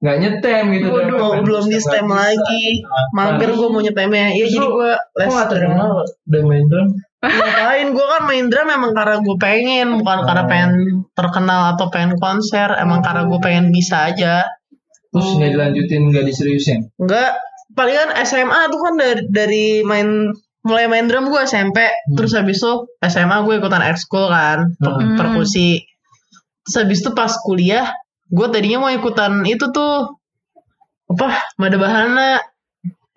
nggak 0.00 0.16
nyetem 0.18 0.64
gitu. 0.72 0.88
Waduh, 0.88 1.44
belum 1.44 1.64
di 1.66 1.76
stem 1.76 2.04
Nggak 2.04 2.16
lagi. 2.16 2.64
Mager 3.12 3.50
gue 3.50 3.68
mau 3.68 3.80
nyetemnya. 3.80 4.26
Iya 4.30 4.46
jadi 4.46 4.66
gue 4.66 4.90
les 5.14 5.26
Kok 5.26 5.34
nggak 5.34 5.46
drum. 5.46 5.60
terkenal 5.60 5.90
udah 6.26 6.42
main 6.42 6.64
drum? 6.66 6.88
Ngapain? 7.20 7.86
Gue 7.92 8.06
kan 8.08 8.22
main 8.24 8.46
drum 8.48 8.68
emang 8.70 8.92
karena 8.94 9.16
gue 9.18 9.36
pengen, 9.38 9.88
bukan 9.94 10.18
karena 10.22 10.42
Oh. 10.42 10.48
pengen 10.48 10.72
terkenal 11.12 11.60
atau 11.70 11.86
pengen 11.88 12.16
konser. 12.16 12.68
Emang 12.74 13.00
karena 13.00 13.24
gue 13.24 13.38
pengen 13.38 13.68
bisa 13.68 14.08
aja. 14.08 14.48
Terus 15.10 15.28
nggak 15.34 15.50
dilanjutin, 15.52 16.02
nggak 16.08 16.24
diseriusin. 16.24 16.78
Enggak, 16.96 17.36
palingan 17.72 18.14
SMA 18.22 18.60
tuh 18.68 18.80
kan 18.80 18.94
dari, 18.96 19.22
dari 19.30 19.64
main 19.82 20.30
mulai 20.60 20.86
main 20.86 21.08
drum 21.08 21.32
gue 21.32 21.40
SMP, 21.42 21.88
terus 22.12 22.36
habis 22.36 22.60
itu 22.60 22.72
SMA 23.00 23.36
gue 23.48 23.54
ikutan 23.56 23.80
ekskul 23.80 24.28
kan, 24.28 24.76
per- 24.76 25.00
Hmm. 25.00 25.16
perkusi. 25.16 25.80
Terus 26.68 26.76
habis 26.76 27.00
itu 27.00 27.10
pas 27.16 27.32
kuliah, 27.40 27.88
gue 28.28 28.46
tadinya 28.52 28.84
mau 28.84 28.92
ikutan 28.92 29.40
itu 29.48 29.72
tuh 29.72 30.20
apa? 31.08 31.40
Mada 31.56 31.76
Bahana 31.80 32.44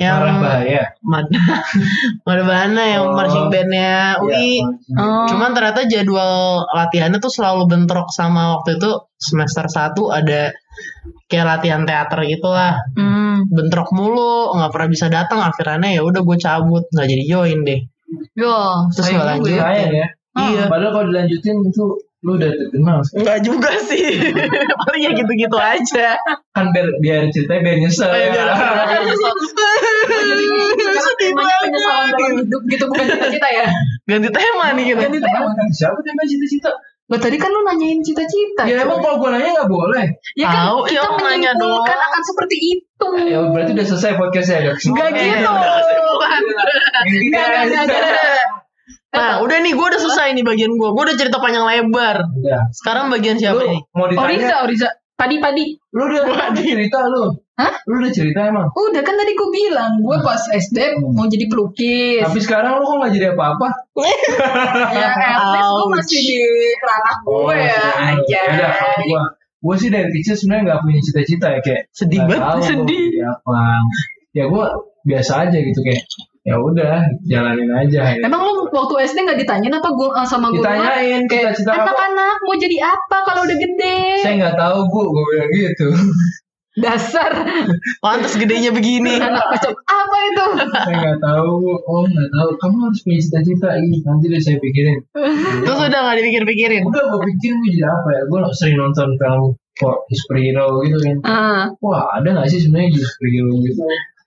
yang 0.04 0.20
Marah 0.20 0.36
bahaya. 0.44 0.84
Bahana 2.28 2.84
yang 2.84 3.04
Oh. 3.10 3.16
marching 3.16 3.48
bandnya 3.48 4.20
UI. 4.20 4.60
Iya, 4.60 4.66
Oh. 5.00 5.26
Cuman 5.32 5.56
ternyata 5.56 5.88
jadwal 5.88 6.66
latihannya 6.70 7.20
tuh 7.20 7.32
selalu 7.32 7.68
bentrok 7.72 8.12
sama 8.12 8.58
waktu 8.60 8.78
itu 8.78 8.92
semester 9.16 9.66
1 9.68 9.96
ada 10.12 10.52
kayak 11.28 11.46
latihan 11.48 11.84
teater 11.88 12.20
gitu 12.26 12.50
lah 12.50 12.76
Hmm. 12.94 13.48
bentrok 13.50 13.90
mulu 13.94 14.54
nggak 14.54 14.72
pernah 14.72 14.90
bisa 14.90 15.08
datang 15.08 15.40
akhirnya 15.42 15.90
ya 15.90 16.02
udah 16.04 16.22
gue 16.22 16.38
cabut 16.38 16.84
nggak 16.92 17.08
jadi 17.08 17.24
join 17.26 17.60
deh 17.64 17.82
Yo, 18.38 18.54
Terus 18.94 19.10
juga 19.10 19.26
lanjut. 19.26 19.58
ya. 19.58 19.90
Ya. 19.90 20.08
Iya. 20.38 20.64
Padahal 20.70 20.92
kalau 20.94 21.06
dilanjutin 21.10 21.66
itu 21.66 21.86
lu 22.24 22.34
udah 22.34 22.50
terkenal. 22.50 22.98
nggak 23.04 23.38
juga 23.42 23.70
sih 23.84 24.06
paling 24.80 25.02
ya 25.02 25.12
gitu-gitu 25.14 25.56
aja 25.56 26.08
Kan 26.50 26.66
biar 26.72 26.88
biar 26.98 27.20
ceritanya 27.28 27.62
biar 27.62 27.76
nyesel 27.80 28.08
Kayak 28.08 28.26
ya. 28.26 28.34
biar- 28.34 28.54
sedih 31.04 31.30
Banyak 31.34 31.58
penyesalan 31.62 32.06
banget 32.10 32.32
hidup 32.42 32.62
gitu 32.66 32.84
bukan 32.86 33.06
cita-cita 33.08 33.48
ya. 33.50 33.66
ganti 34.06 34.30
tema 34.30 34.66
nih 34.72 34.84
kita 34.90 35.02
Ganti 35.02 35.20
tema. 35.20 35.50
Siapa 35.70 35.98
yang 36.00 36.26
cita-cita? 36.26 36.70
Loh 37.04 37.20
tadi 37.20 37.36
kan 37.36 37.48
lu 37.48 37.62
nanyain 37.62 38.00
cita-cita. 38.00 38.64
Ya 38.64 38.82
emang 38.82 38.98
kalau 38.98 39.20
gue 39.20 39.30
nanya 39.30 39.50
nggak 39.54 39.70
boleh. 39.70 40.06
Ya 40.34 40.48
kan 40.48 40.56
Tahu, 40.66 40.78
kita 40.88 40.96
ya, 40.96 41.02
nanya 41.20 41.52
menyimpulkan 41.52 41.92
doang. 41.92 42.08
akan 42.08 42.22
seperti 42.24 42.56
itu. 42.72 43.08
Ya 43.28 43.40
berarti 43.46 43.72
udah 43.74 43.86
selesai 43.86 44.12
podcastnya 44.16 44.58
ya. 44.62 44.72
Enggak 44.74 45.06
Eh, 45.06 45.14
gitu. 45.20 45.52
Enggak, 47.04 47.46
enggak, 47.46 47.84
enggak, 47.84 47.84
enggak. 47.84 48.48
Nah 49.14 49.40
udah 49.46 49.58
nih 49.62 49.74
gue 49.78 49.86
udah 49.86 50.02
selesai 50.02 50.34
nih 50.34 50.42
bagian 50.42 50.74
gue 50.74 50.90
gue 50.90 51.04
udah 51.06 51.18
cerita 51.18 51.38
panjang 51.38 51.64
lebar 51.64 52.18
Udah. 52.34 52.62
sekarang 52.74 53.14
bagian 53.14 53.38
siapa 53.38 53.62
Lu 53.62 53.70
nih 53.70 53.82
mau 53.94 54.06
ditanya? 54.10 54.26
Oriza, 54.26 54.56
Oriza. 54.66 54.90
Padi, 55.14 55.38
padi. 55.38 55.78
Lu 55.94 56.10
udah, 56.10 56.26
lu 56.26 56.34
udah 56.34 56.50
cerita 56.58 57.06
lu. 57.06 57.38
Hah? 57.54 57.70
Lu 57.86 58.02
udah 58.02 58.10
cerita 58.10 58.50
emang. 58.50 58.66
Udah 58.74 59.06
kan 59.06 59.14
tadi 59.14 59.38
gue 59.38 59.50
bilang, 59.54 60.02
gue 60.02 60.18
pas 60.26 60.42
SD 60.50 60.98
mau 61.14 61.30
jadi 61.30 61.46
pelukis. 61.46 62.26
Tapi 62.26 62.40
sekarang 62.42 62.82
lu 62.82 62.84
kok 62.84 62.98
nggak 62.98 63.14
jadi 63.14 63.28
apa-apa? 63.38 63.68
ya 64.98 65.10
at 65.14 65.46
least 65.54 65.70
gue 65.70 65.88
masih 65.94 66.20
di 66.26 66.38
ranah 66.82 67.16
gue 67.22 67.56
ya 67.62 67.82
aja. 68.10 68.42
Udah, 68.58 68.72
gua 69.06 69.22
gua 69.64 69.76
sih 69.78 69.94
dari 69.94 70.10
kecil 70.12 70.34
sebenarnya 70.34 70.64
nggak 70.74 70.80
punya 70.82 71.00
cita-cita 71.06 71.48
ya 71.56 71.60
kayak 71.62 71.82
Sedih 71.94 72.20
banget, 72.26 72.62
sedih. 72.74 73.04
jadi 73.14 73.22
apa. 73.30 73.58
Ya 74.34 74.44
gua 74.50 74.66
biasa 75.06 75.32
aja 75.46 75.58
gitu 75.62 75.80
kayak 75.86 76.04
ya 76.44 76.56
udah 76.56 77.00
jalanin 77.24 77.72
aja. 77.72 78.02
Ya. 78.14 78.22
Emang 78.22 78.44
lu 78.44 78.68
waktu 78.68 78.94
SD 79.06 79.18
nggak 79.22 79.40
ditanyain 79.40 79.74
apa 79.74 79.90
gue 79.90 80.08
sama 80.24 80.48
guru? 80.50 80.60
Ditanyain 80.60 81.24
kayak 81.26 81.56
cita-cita 81.56 81.72
apa? 81.74 81.82
anak-anak 81.88 82.38
mau 82.44 82.56
jadi 82.56 82.78
apa 82.84 83.18
kalau 83.24 83.42
udah 83.44 83.58
gede? 83.58 83.98
Saya 84.20 84.34
nggak 84.38 84.56
tahu 84.56 84.78
bu, 84.88 85.02
gue 85.10 85.24
bilang 85.30 85.52
gitu. 85.52 85.88
Dasar 86.74 87.30
Pantas 88.02 88.34
gedenya 88.34 88.74
begini. 88.74 89.22
anak 89.22 89.46
macam 89.54 89.72
apa 89.78 90.18
itu? 90.26 90.46
saya 90.74 90.96
nggak 91.00 91.20
tahu 91.22 91.54
oh 91.80 92.02
nggak 92.04 92.30
tahu 92.34 92.50
kamu 92.58 92.76
harus 92.82 93.00
punya 93.06 93.20
cita-cita 93.22 93.70
ini 93.78 93.98
nanti 94.02 94.26
deh 94.26 94.42
saya 94.42 94.58
pikirin 94.58 94.98
Terus 95.64 95.80
udah 95.80 96.00
gak 96.02 96.18
dipikir-pikirin. 96.18 96.82
udah 96.84 97.04
gue 97.08 97.22
pikir 97.30 97.54
gue 97.54 97.70
jadi 97.72 97.86
apa 97.86 98.10
ya 98.10 98.22
gue 98.26 98.40
sering 98.52 98.78
nonton 98.82 99.10
film 99.16 99.44
kok 99.74 99.98
superhero 100.10 100.82
gitu 100.82 100.98
kan 100.98 101.18
Ah, 101.24 101.64
wah 101.78 102.10
ada 102.18 102.30
nggak 102.34 102.50
sih 102.50 102.58
sebenarnya 102.60 102.98
superhero 103.00 103.54
gitu 103.62 103.82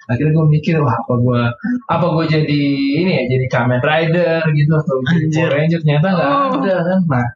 akhirnya 0.07 0.33
gue 0.33 0.47
mikir 0.49 0.75
wah 0.79 0.97
apa 0.97 1.14
gue 1.14 1.40
apa 1.87 2.07
gue 2.09 2.25
jadi 2.29 2.62
ini 2.97 3.11
ya 3.11 3.23
jadi 3.29 3.47
Kamen 3.47 3.81
Rider 3.81 4.42
gitu 4.51 4.73
atau 4.73 4.97
jadi. 5.05 5.27
Power 5.33 5.51
Ranger 5.53 5.79
ternyata 5.81 6.09
nggak 6.09 6.29
Oh. 6.29 6.51
ada 6.57 6.75
kan 6.81 6.99
nah 7.07 7.27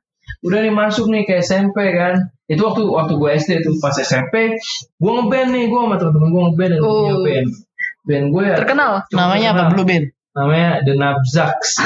udah 0.40 0.58
nih 0.60 0.72
masuk 0.72 1.06
nih 1.06 1.22
ke 1.22 1.34
SMP 1.38 1.76
kan 1.92 2.14
itu 2.46 2.58
waktu 2.58 2.82
waktu 2.82 3.12
gue 3.14 3.30
SD 3.36 3.50
tuh 3.60 3.74
pas 3.76 3.92
SMP 3.92 4.56
gue 4.96 5.12
ngeband 5.12 5.50
nih 5.50 5.64
gue 5.66 5.80
sama 5.80 5.94
temen-temen 5.94 6.28
gue 6.28 6.42
ngeband 6.46 6.70
dan 6.70 6.80
punya 6.80 7.12
Oh. 7.12 7.20
band 7.20 7.48
band 8.00 8.24
gue 8.28 8.42
ya 8.44 8.56
terkenal. 8.56 8.92
Namanya 9.10 9.48
apa? 9.52 9.62
Blue 9.70 9.84
Band. 9.84 10.06
namanya 10.30 10.80
The 10.80 10.94
Nabzaks. 10.94 11.70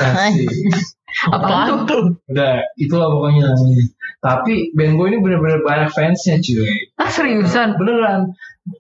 Apaan 1.27 1.87
tuh? 1.87 2.19
udah 2.27 2.59
itulah 2.75 3.07
pokoknya 3.09 3.49
namanya 3.49 3.87
tapi 4.19 4.73
band 4.73 4.95
gue 4.95 5.07
ini 5.07 5.19
bener-bener 5.19 5.61
banyak 5.61 5.89
fansnya 5.89 6.37
cuy 6.37 6.67
Ah 6.97 7.07
seriusan? 7.07 7.77
beneran 7.77 8.35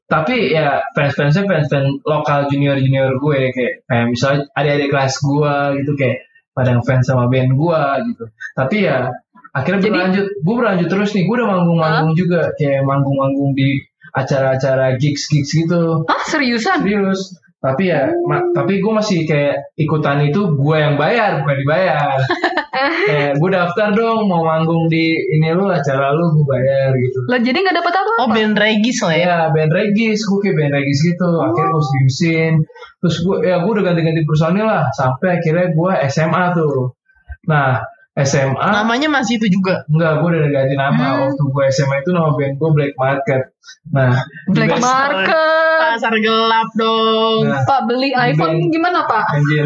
tapi 0.08 0.52
ya 0.52 0.80
fans-fansnya 0.96 1.44
fans-fans 1.44 2.00
lokal 2.08 2.48
junior-junior 2.48 3.20
gue 3.20 3.52
kayak 3.52 3.84
kayak 3.84 4.06
misalnya 4.08 4.48
adik-adik 4.56 4.88
kelas 4.88 5.14
gue 5.20 5.54
gitu 5.82 5.92
kayak 6.00 6.18
pada 6.56 6.72
fans 6.86 7.04
sama 7.04 7.28
band 7.28 7.52
gue 7.52 7.82
gitu. 8.12 8.24
Tapi 8.56 8.76
ya 8.88 9.10
akhirnya 9.52 9.80
Jadi- 9.84 9.92
berlanjut. 9.92 10.26
Gue 10.40 10.54
berlanjut 10.56 10.88
terus 10.88 11.10
nih 11.12 11.24
gue 11.28 11.34
udah 11.36 11.48
manggung-manggung 11.52 12.14
juga 12.16 12.40
kayak 12.56 12.82
manggung-manggung 12.86 13.52
di 13.52 13.68
acara-acara 14.14 14.94
gigs-gigs 14.96 15.50
gitu. 15.52 16.06
Ah 16.06 16.22
seriusan? 16.24 16.80
serius 16.80 17.34
tapi 17.64 17.88
ya 17.88 18.12
ma- 18.28 18.44
tapi 18.52 18.76
gue 18.84 18.92
masih 18.92 19.24
kayak 19.24 19.72
ikutan 19.80 20.20
itu 20.28 20.52
gue 20.52 20.76
yang 20.76 21.00
bayar 21.00 21.40
bukan 21.40 21.56
dibayar. 21.64 22.20
Kayak 22.74 23.38
gue 23.38 23.50
daftar 23.54 23.94
dong 23.94 24.26
mau 24.26 24.42
manggung 24.42 24.90
di 24.90 25.14
ini 25.14 25.54
lu 25.54 25.70
acara 25.70 26.10
lu 26.10 26.34
gue 26.34 26.44
bayar 26.44 26.90
gitu. 26.98 27.18
Lah 27.30 27.38
jadi 27.38 27.54
nggak 27.54 27.76
dapat 27.80 27.94
apa? 27.94 28.12
Oh 28.18 28.28
band 28.28 28.58
regis 28.58 28.98
lah 29.06 29.14
ya. 29.14 29.24
ya 29.24 29.38
band 29.54 29.72
regis 29.72 30.20
gue 30.26 30.38
kayak 30.42 30.56
band 30.58 30.72
regis 30.82 30.98
gitu. 31.06 31.28
Akhirnya 31.38 31.70
gue 31.70 31.84
seriusin. 31.86 32.52
Terus 32.98 33.16
gue 33.22 33.36
ya 33.46 33.62
gue 33.62 33.70
udah 33.70 33.84
ganti-ganti 33.86 34.22
personil 34.26 34.66
lah 34.66 34.90
sampai 34.90 35.38
akhirnya 35.38 35.70
gue 35.70 35.92
SMA 36.10 36.44
tuh. 36.58 36.98
Nah 37.46 37.78
SMA 38.14 38.54
Namanya 38.54 39.10
masih 39.10 39.42
itu 39.42 39.50
juga. 39.50 39.82
enggak 39.90 40.22
gue 40.22 40.28
udah 40.30 40.50
ganti 40.50 40.74
nama 40.74 41.26
waktu 41.26 41.42
gue 41.42 41.64
SMA 41.68 41.96
itu 41.98 42.10
nama 42.10 42.30
band 42.30 42.54
gue 42.54 42.70
Black 42.70 42.94
Market 42.94 43.42
nah 43.90 44.14
Black 44.46 44.78
market. 44.78 45.34
Pasar 45.74 46.14
gelap 46.16 46.68
dong. 46.74 47.48
Nah, 47.48 47.62
Pak 47.64 47.80
beli 47.86 48.10
iPhone 48.12 48.60
Band. 48.60 48.70
gimana 48.70 48.98
Pak? 49.04 49.24
anjir 49.30 49.64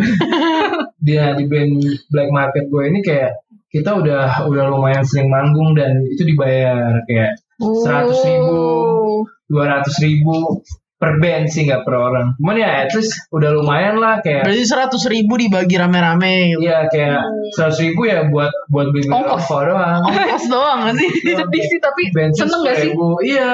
dia 1.06 1.37
di 1.37 1.44
band 1.44 1.76
Black 2.08 2.30
Market 2.30 2.64
gue 2.68 2.82
ini 2.84 3.00
kayak 3.00 3.37
kita 3.68 3.90
udah 3.94 4.48
udah 4.48 4.64
lumayan 4.66 5.04
sering 5.04 5.28
manggung 5.28 5.76
dan 5.76 6.00
itu 6.08 6.24
dibayar 6.24 7.04
kayak 7.04 7.37
Seratus 7.58 8.22
ribu. 8.22 8.54
Oh. 8.54 9.18
dua 9.44 9.64
ratus 9.66 9.98
ribu 9.98 10.62
per 10.98 11.22
band 11.22 11.46
sih 11.46 11.62
nggak 11.62 11.87
per 11.87 11.94
orang 11.94 12.34
cuman 12.42 12.58
ya 12.58 12.82
at 12.82 12.90
least 12.90 13.14
udah 13.30 13.54
lumayan 13.54 14.02
lah 14.02 14.18
kayak 14.18 14.42
Berarti 14.42 14.66
seratus 14.66 15.06
ribu 15.06 15.38
dibagi 15.38 15.78
rame-rame. 15.78 16.58
Iya 16.58 16.90
kayak 16.90 17.22
seratus 17.54 17.78
ribu 17.87 18.02
ya 18.11 18.26
buat 18.26 18.50
buat 18.66 18.90
beli 18.90 19.06
rokok 19.06 19.38
doang. 19.62 20.02
Ongkos 20.02 20.44
doang 20.50 20.78
gak 20.90 20.94
sih? 20.98 21.08
Sedih 21.38 21.64
sih 21.64 21.78
tapi 21.78 22.02
seneng 22.34 22.61
gak 22.66 22.76
sih? 22.82 22.90
10.000. 22.90 23.30
Iya. 23.30 23.50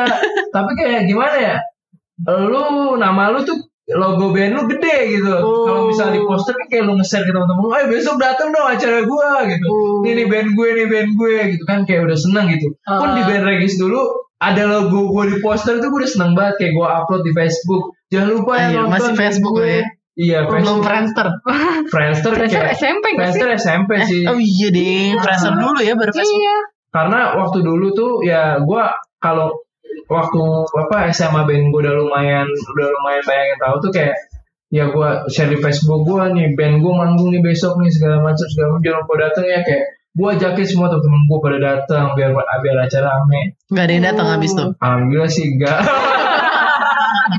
Tapi 0.48 0.70
kayak 0.72 1.00
gimana 1.04 1.36
ya? 1.36 1.56
Lu 2.24 2.96
nama 2.96 3.28
lu 3.28 3.44
tuh 3.44 3.60
logo 3.92 4.32
band 4.32 4.56
lu 4.56 4.62
gede 4.64 4.96
gitu. 5.12 5.28
Oh. 5.28 5.68
Kalau 5.68 5.82
misalnya 5.92 6.16
di 6.16 6.22
poster 6.24 6.56
kan 6.56 6.66
kayak 6.72 6.84
lu 6.88 6.96
nge-share 6.96 7.28
ke 7.28 7.32
teman-teman 7.36 7.60
lu, 7.60 7.70
"Eh 7.76 7.84
besok 7.92 8.16
datang 8.16 8.48
dong 8.48 8.64
acara 8.64 9.04
gua." 9.04 9.44
gitu. 9.44 9.66
Oh. 9.68 10.00
Ini 10.00 10.24
nih 10.24 10.26
band 10.32 10.48
gue, 10.56 10.68
nih 10.72 10.86
band 10.88 11.10
gue 11.20 11.34
gitu 11.52 11.64
kan 11.68 11.84
kayak 11.84 12.08
udah 12.08 12.16
seneng 12.16 12.48
gitu. 12.48 12.72
Pun 12.80 13.08
Ah. 13.12 13.20
di 13.20 13.22
band 13.28 13.44
Regis 13.44 13.76
dulu 13.76 14.23
ada 14.44 14.62
logo 14.68 15.08
gue 15.08 15.24
di 15.32 15.36
poster 15.40 15.80
tuh 15.80 15.88
gue 15.88 16.04
udah 16.04 16.10
seneng 16.10 16.32
banget 16.36 16.54
kayak 16.60 16.72
gue 16.76 16.86
upload 16.86 17.22
di 17.24 17.32
Facebook. 17.32 17.84
Jangan 18.12 18.28
lupa 18.36 18.52
ya 18.54 18.66
Iya, 18.68 18.76
nonton 18.76 18.92
masih 18.92 19.12
Facebook 19.16 19.54
gue. 19.56 19.66
ya? 19.66 19.84
Iya, 20.14 20.38
Belum 20.44 20.54
Facebook. 20.54 20.84
Friendster. 20.84 21.26
Friendster, 21.92 22.32
Friendster 22.36 22.60
kayak 22.62 22.76
SMP 22.76 23.04
gak 23.16 23.32
sih? 23.34 23.40
Friendster 23.40 23.48
SMP 23.56 23.90
sih. 24.06 24.22
Oh 24.28 24.38
iya 24.38 24.68
deh, 24.70 25.16
Friendster 25.18 25.52
dulu 25.56 25.78
ya 25.80 25.94
baru 25.96 26.12
Facebook. 26.12 26.40
Iya. 26.40 26.56
karena 26.94 27.20
waktu 27.34 27.58
dulu 27.58 27.86
tuh 27.90 28.12
ya 28.22 28.62
gue 28.62 28.82
kalau 29.18 29.50
waktu 30.06 30.42
apa 30.78 31.10
SMA 31.10 31.42
band 31.42 31.74
gue 31.74 31.80
udah 31.82 31.94
lumayan 31.98 32.46
udah 32.46 32.86
lumayan 32.86 33.22
banyak 33.26 33.46
yang 33.50 33.58
tahu 33.58 33.76
tuh 33.82 33.90
kayak 33.90 34.14
ya 34.70 34.86
gue 34.86 35.08
share 35.26 35.50
di 35.50 35.58
Facebook 35.58 36.06
gue 36.06 36.22
nih 36.34 36.54
band 36.54 36.78
gue 36.78 36.92
manggung 36.94 37.34
nih 37.34 37.42
besok 37.42 37.82
nih 37.82 37.90
segala 37.90 38.22
macam 38.22 38.46
segala 38.46 38.78
macam 38.78 38.82
jangan 38.86 39.00
lupa 39.02 39.14
datang 39.26 39.46
ya 39.46 39.60
kayak 39.66 39.84
gue 40.14 40.28
ajakin 40.30 40.62
semua 40.64 40.86
temen-temen 40.86 41.22
gue 41.24 41.38
pada 41.40 41.58
datang 41.60 42.14
biar 42.14 42.30
biar 42.32 42.76
acara 42.80 43.06
rame. 43.12 43.58
Gak 43.66 43.84
ada 43.84 43.92
yang 43.92 44.06
datang 44.06 44.26
habis 44.28 44.50
tuh. 44.52 44.70
alhamdulillah 44.78 45.26
sih 45.28 45.44
enggak. 45.50 45.78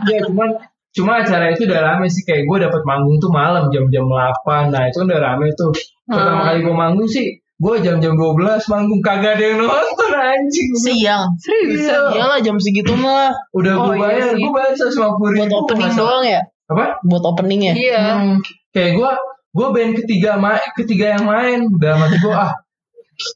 Ya 0.06 0.22
cuman 0.22 0.50
cuma 0.92 1.22
acara 1.22 1.50
itu 1.50 1.66
udah 1.66 1.80
rame 1.84 2.08
sih. 2.08 2.22
Kayak 2.24 2.46
gue 2.46 2.58
dapat 2.62 2.82
manggung 2.84 3.18
tuh 3.18 3.30
malam 3.30 3.70
jam-jam 3.70 4.06
8 4.06 4.70
nah 4.70 4.84
itu 4.86 5.02
udah 5.02 5.20
rame 5.20 5.50
tuh. 5.54 5.72
Pertama 6.04 6.36
Hmm. 6.36 6.46
kali 6.46 6.60
gue 6.62 6.76
manggung 6.76 7.08
sih 7.08 7.26
gue 7.56 7.76
jam-jam 7.80 8.14
12 8.14 8.66
manggung. 8.66 9.00
Kagak 9.00 9.38
ada 9.38 9.46
yang 9.46 9.60
nonton 9.62 10.12
anjing. 10.12 10.70
Siang. 10.76 11.26
Seriusan? 11.40 12.12
Iyalah 12.12 12.40
jam 12.40 12.58
segitu 12.58 12.94
mah. 12.94 13.30
Udah 13.52 13.74
Oh, 13.76 13.86
gue 13.88 13.96
iya 13.96 14.04
bayar 14.04 14.30
gue 14.36 14.52
bayar 14.52 14.74
150 14.74 15.16
buat 15.16 15.32
ribu. 15.34 15.54
Opening 15.56 15.90
masa- 15.90 16.02
doang 16.02 16.24
ya. 16.26 16.42
apa? 16.66 16.86
Buat 17.02 17.24
opening 17.26 17.62
ya. 17.62 17.74
Iya. 17.74 18.02
Hmm, 18.12 18.36
kayak 18.72 18.92
gue 18.96 19.10
gue 19.56 19.68
band 19.72 19.92
ketiga 19.96 20.32
ma 20.36 20.52
ketiga 20.74 21.06
yang 21.14 21.24
main. 21.24 21.60
Dalam 21.78 22.00
hati 22.04 22.18
gue 22.20 22.34
ah 22.34 22.52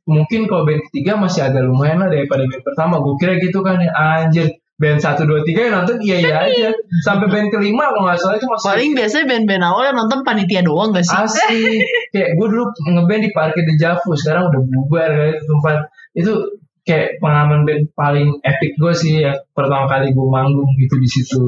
mungkin 0.05 0.45
kalau 0.45 0.63
band 0.67 0.81
ketiga 0.89 1.15
masih 1.15 1.41
agak 1.45 1.63
lumayan 1.65 2.01
lah 2.03 2.09
daripada 2.11 2.43
band 2.45 2.63
pertama. 2.63 2.99
Gue 2.99 3.15
kira 3.17 3.37
gitu 3.39 3.59
kan 3.61 3.79
ya. 3.79 3.89
Anjir 3.93 4.47
band 4.79 4.99
satu 5.03 5.27
dua 5.27 5.43
tiga 5.43 5.67
yang 5.67 5.83
nonton? 5.83 5.99
Iya 5.99 6.17
iya 6.23 6.33
aja. 6.47 6.69
Sampai 7.03 7.27
band 7.27 7.51
kelima 7.51 7.91
kalau 7.91 8.07
nggak 8.07 8.19
salah 8.19 8.35
itu 8.39 8.47
masih 8.47 8.67
Paling 8.71 8.91
biasanya 8.95 9.25
band-band 9.27 9.63
awal 9.67 9.83
yang 9.91 9.97
nonton 9.99 10.19
panitia 10.23 10.61
doang 10.63 10.89
gak 10.95 11.03
sih? 11.03 11.15
asli 11.15 11.59
kayak 12.15 12.29
gue 12.39 12.47
dulu 12.47 12.63
ngeband 12.87 13.21
di 13.27 13.31
parkir 13.35 13.63
di 13.67 13.75
Javu 13.75 14.15
sekarang 14.15 14.47
udah 14.47 14.61
bubar 14.63 15.09
kali 15.11 15.31
itu 15.35 15.45
tempat 15.51 15.77
itu 16.15 16.33
kayak 16.87 17.19
pengalaman 17.19 17.67
band 17.67 17.83
paling 17.93 18.29
epic 18.41 18.71
gue 18.79 18.93
sih 18.95 19.13
ya. 19.27 19.35
Pertama 19.51 19.85
kali 19.91 20.15
gue 20.15 20.27
manggung 20.31 20.71
gitu 20.79 20.95
di 20.95 21.09
situ. 21.11 21.43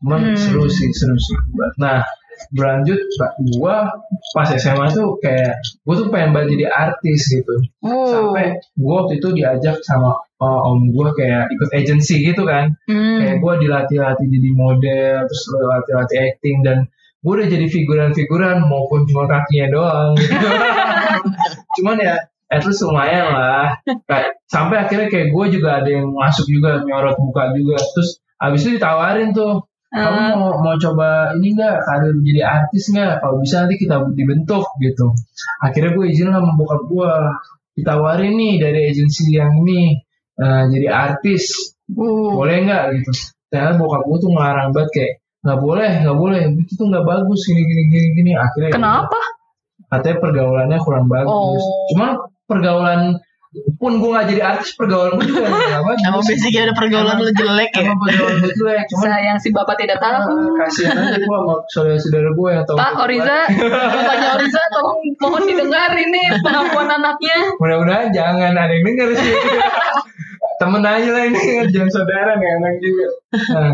Cuman 0.00 0.32
Hmm. 0.32 0.38
seru 0.38 0.70
sih 0.70 0.86
seru 0.94 1.18
sih. 1.18 1.34
Nah 1.82 2.04
berlanjut 2.50 3.00
gue 3.38 3.76
pas 4.32 4.48
SMA 4.52 4.86
tuh 4.90 5.16
kayak 5.18 5.54
gue 5.82 5.94
tuh 5.94 6.06
pengen 6.08 6.30
banget 6.32 6.58
jadi 6.58 6.66
artis 6.68 7.20
gitu 7.30 7.54
Oh. 7.80 8.06
sampai 8.10 8.56
gue 8.58 8.92
waktu 8.92 9.18
itu 9.18 9.28
diajak 9.32 9.78
sama 9.80 10.12
uh, 10.38 10.60
om 10.66 10.90
gue 10.90 11.08
kayak 11.14 11.48
ikut 11.50 11.70
agency 11.72 12.20
gitu 12.22 12.42
kan 12.42 12.74
Hmm. 12.90 13.18
kayak 13.18 13.36
gue 13.38 13.52
dilatih-latih 13.62 14.26
jadi 14.26 14.50
model 14.52 15.14
terus 15.24 15.42
latih-latih 15.50 16.18
acting 16.18 16.56
dan 16.60 16.78
gue 17.20 17.32
udah 17.32 17.48
jadi 17.48 17.66
figuran-figuran 17.66 18.62
maupun 18.64 19.02
cuma 19.04 19.26
kakinya 19.26 19.66
doang 19.70 20.10
gitu. 20.14 20.48
cuman 21.80 21.96
ya 21.98 22.14
at 22.46 22.62
least 22.62 22.82
lumayan 22.82 23.26
lah 23.28 23.74
kayak 24.06 24.38
sampai 24.46 24.86
akhirnya 24.86 25.08
kayak 25.10 25.34
gue 25.34 25.44
juga 25.50 25.82
ada 25.82 25.90
yang 25.90 26.06
masuk 26.10 26.46
juga 26.46 26.82
nyorot 26.82 27.18
buka 27.18 27.50
juga 27.54 27.74
terus 27.78 28.22
abis 28.38 28.60
itu 28.62 28.78
ditawarin 28.78 29.34
tuh 29.34 29.66
kamu 29.94 30.18
Ah. 30.18 30.34
mau 30.34 30.52
mau 30.60 30.74
coba 30.76 31.30
ini 31.38 31.54
enggak 31.54 31.78
karir 31.86 32.14
jadi 32.20 32.42
artis 32.42 32.90
nggak? 32.90 33.22
Kalau 33.22 33.36
bisa 33.38 33.64
nanti 33.64 33.76
kita 33.78 33.96
dibentuk 34.12 34.66
gitu. 34.82 35.06
Akhirnya 35.62 35.94
gue 35.94 36.04
izin 36.10 36.28
lah 36.30 36.42
sama 36.42 36.52
bokap 36.58 36.82
gue 36.90 37.10
ditawarin 37.76 38.34
nih 38.34 38.54
dari 38.58 38.80
agensi 38.90 39.30
yang 39.30 39.52
ini 39.62 40.00
eh, 40.42 40.62
jadi 40.72 40.88
artis. 40.90 41.74
Uh. 41.86 42.34
boleh 42.34 42.66
nggak 42.66 42.82
gitu? 42.98 43.10
Ternyata 43.46 43.78
bokap 43.78 44.02
gue 44.10 44.18
tuh 44.18 44.30
ngelarang 44.34 44.68
banget 44.74 44.90
kayak 44.90 45.12
nggak 45.46 45.60
boleh 45.62 45.90
nggak 46.02 46.18
boleh. 46.18 46.40
Itu 46.58 46.72
tuh 46.74 46.86
nggak 46.90 47.06
bagus 47.06 47.40
gini 47.46 47.62
gini 47.62 47.82
gini 47.94 48.08
gini. 48.18 48.32
Akhirnya 48.34 48.68
ya 48.70 48.74
Kenapa? 48.74 49.20
katanya 49.86 50.16
pergaulannya 50.18 50.78
kurang 50.82 51.06
bagus. 51.06 51.62
Oh. 51.62 51.86
cuma 51.94 52.26
pergaulan 52.50 53.22
pun 53.76 53.92
gue 54.00 54.08
nggak 54.08 54.26
jadi 54.32 54.42
artis 54.42 54.72
pergaulan 54.76 55.20
gue 55.20 55.26
juga 55.28 55.48
bagus 55.48 56.00
Emang 56.08 56.22
basicnya 56.24 56.60
ada 56.68 56.74
pergaulan 56.76 57.16
lu 57.20 57.32
jelek 57.32 57.70
ya. 57.72 57.82
emang 57.84 57.98
pergaulan 58.00 58.36
gue 58.40 58.52
jelek 58.56 58.84
cuma 58.92 59.04
Sayang 59.06 59.38
si 59.40 59.48
bapak 59.52 59.76
tidak 59.78 59.98
tahu. 60.00 60.56
kasihan 60.60 60.96
aja 60.96 61.18
gue 61.20 61.28
sama 61.28 61.54
saudara-saudara 61.70 62.30
gue 62.32 62.48
yang 62.52 62.64
tahu 62.64 62.76
Pak 62.76 62.92
Oriza, 63.04 63.38
bapaknya 63.48 64.28
Oriza 64.40 64.62
tolong 64.72 64.98
mohon 65.20 65.42
didengar 65.44 65.90
ini 65.96 66.22
pengakuan 66.40 66.88
anaknya. 66.90 67.38
mudah-mudahan 67.60 68.08
jangan 68.12 68.52
ada 68.56 68.72
yang 68.72 68.84
denger 68.84 69.08
sih. 69.16 69.32
Temen 70.60 70.80
aja 70.80 71.10
lah 71.12 71.24
ini 71.28 71.40
jangan 71.68 71.90
saudara 71.92 72.32
nih 72.40 72.48
anak 72.56 72.74
juga. 72.80 73.06
Nah 73.52 73.70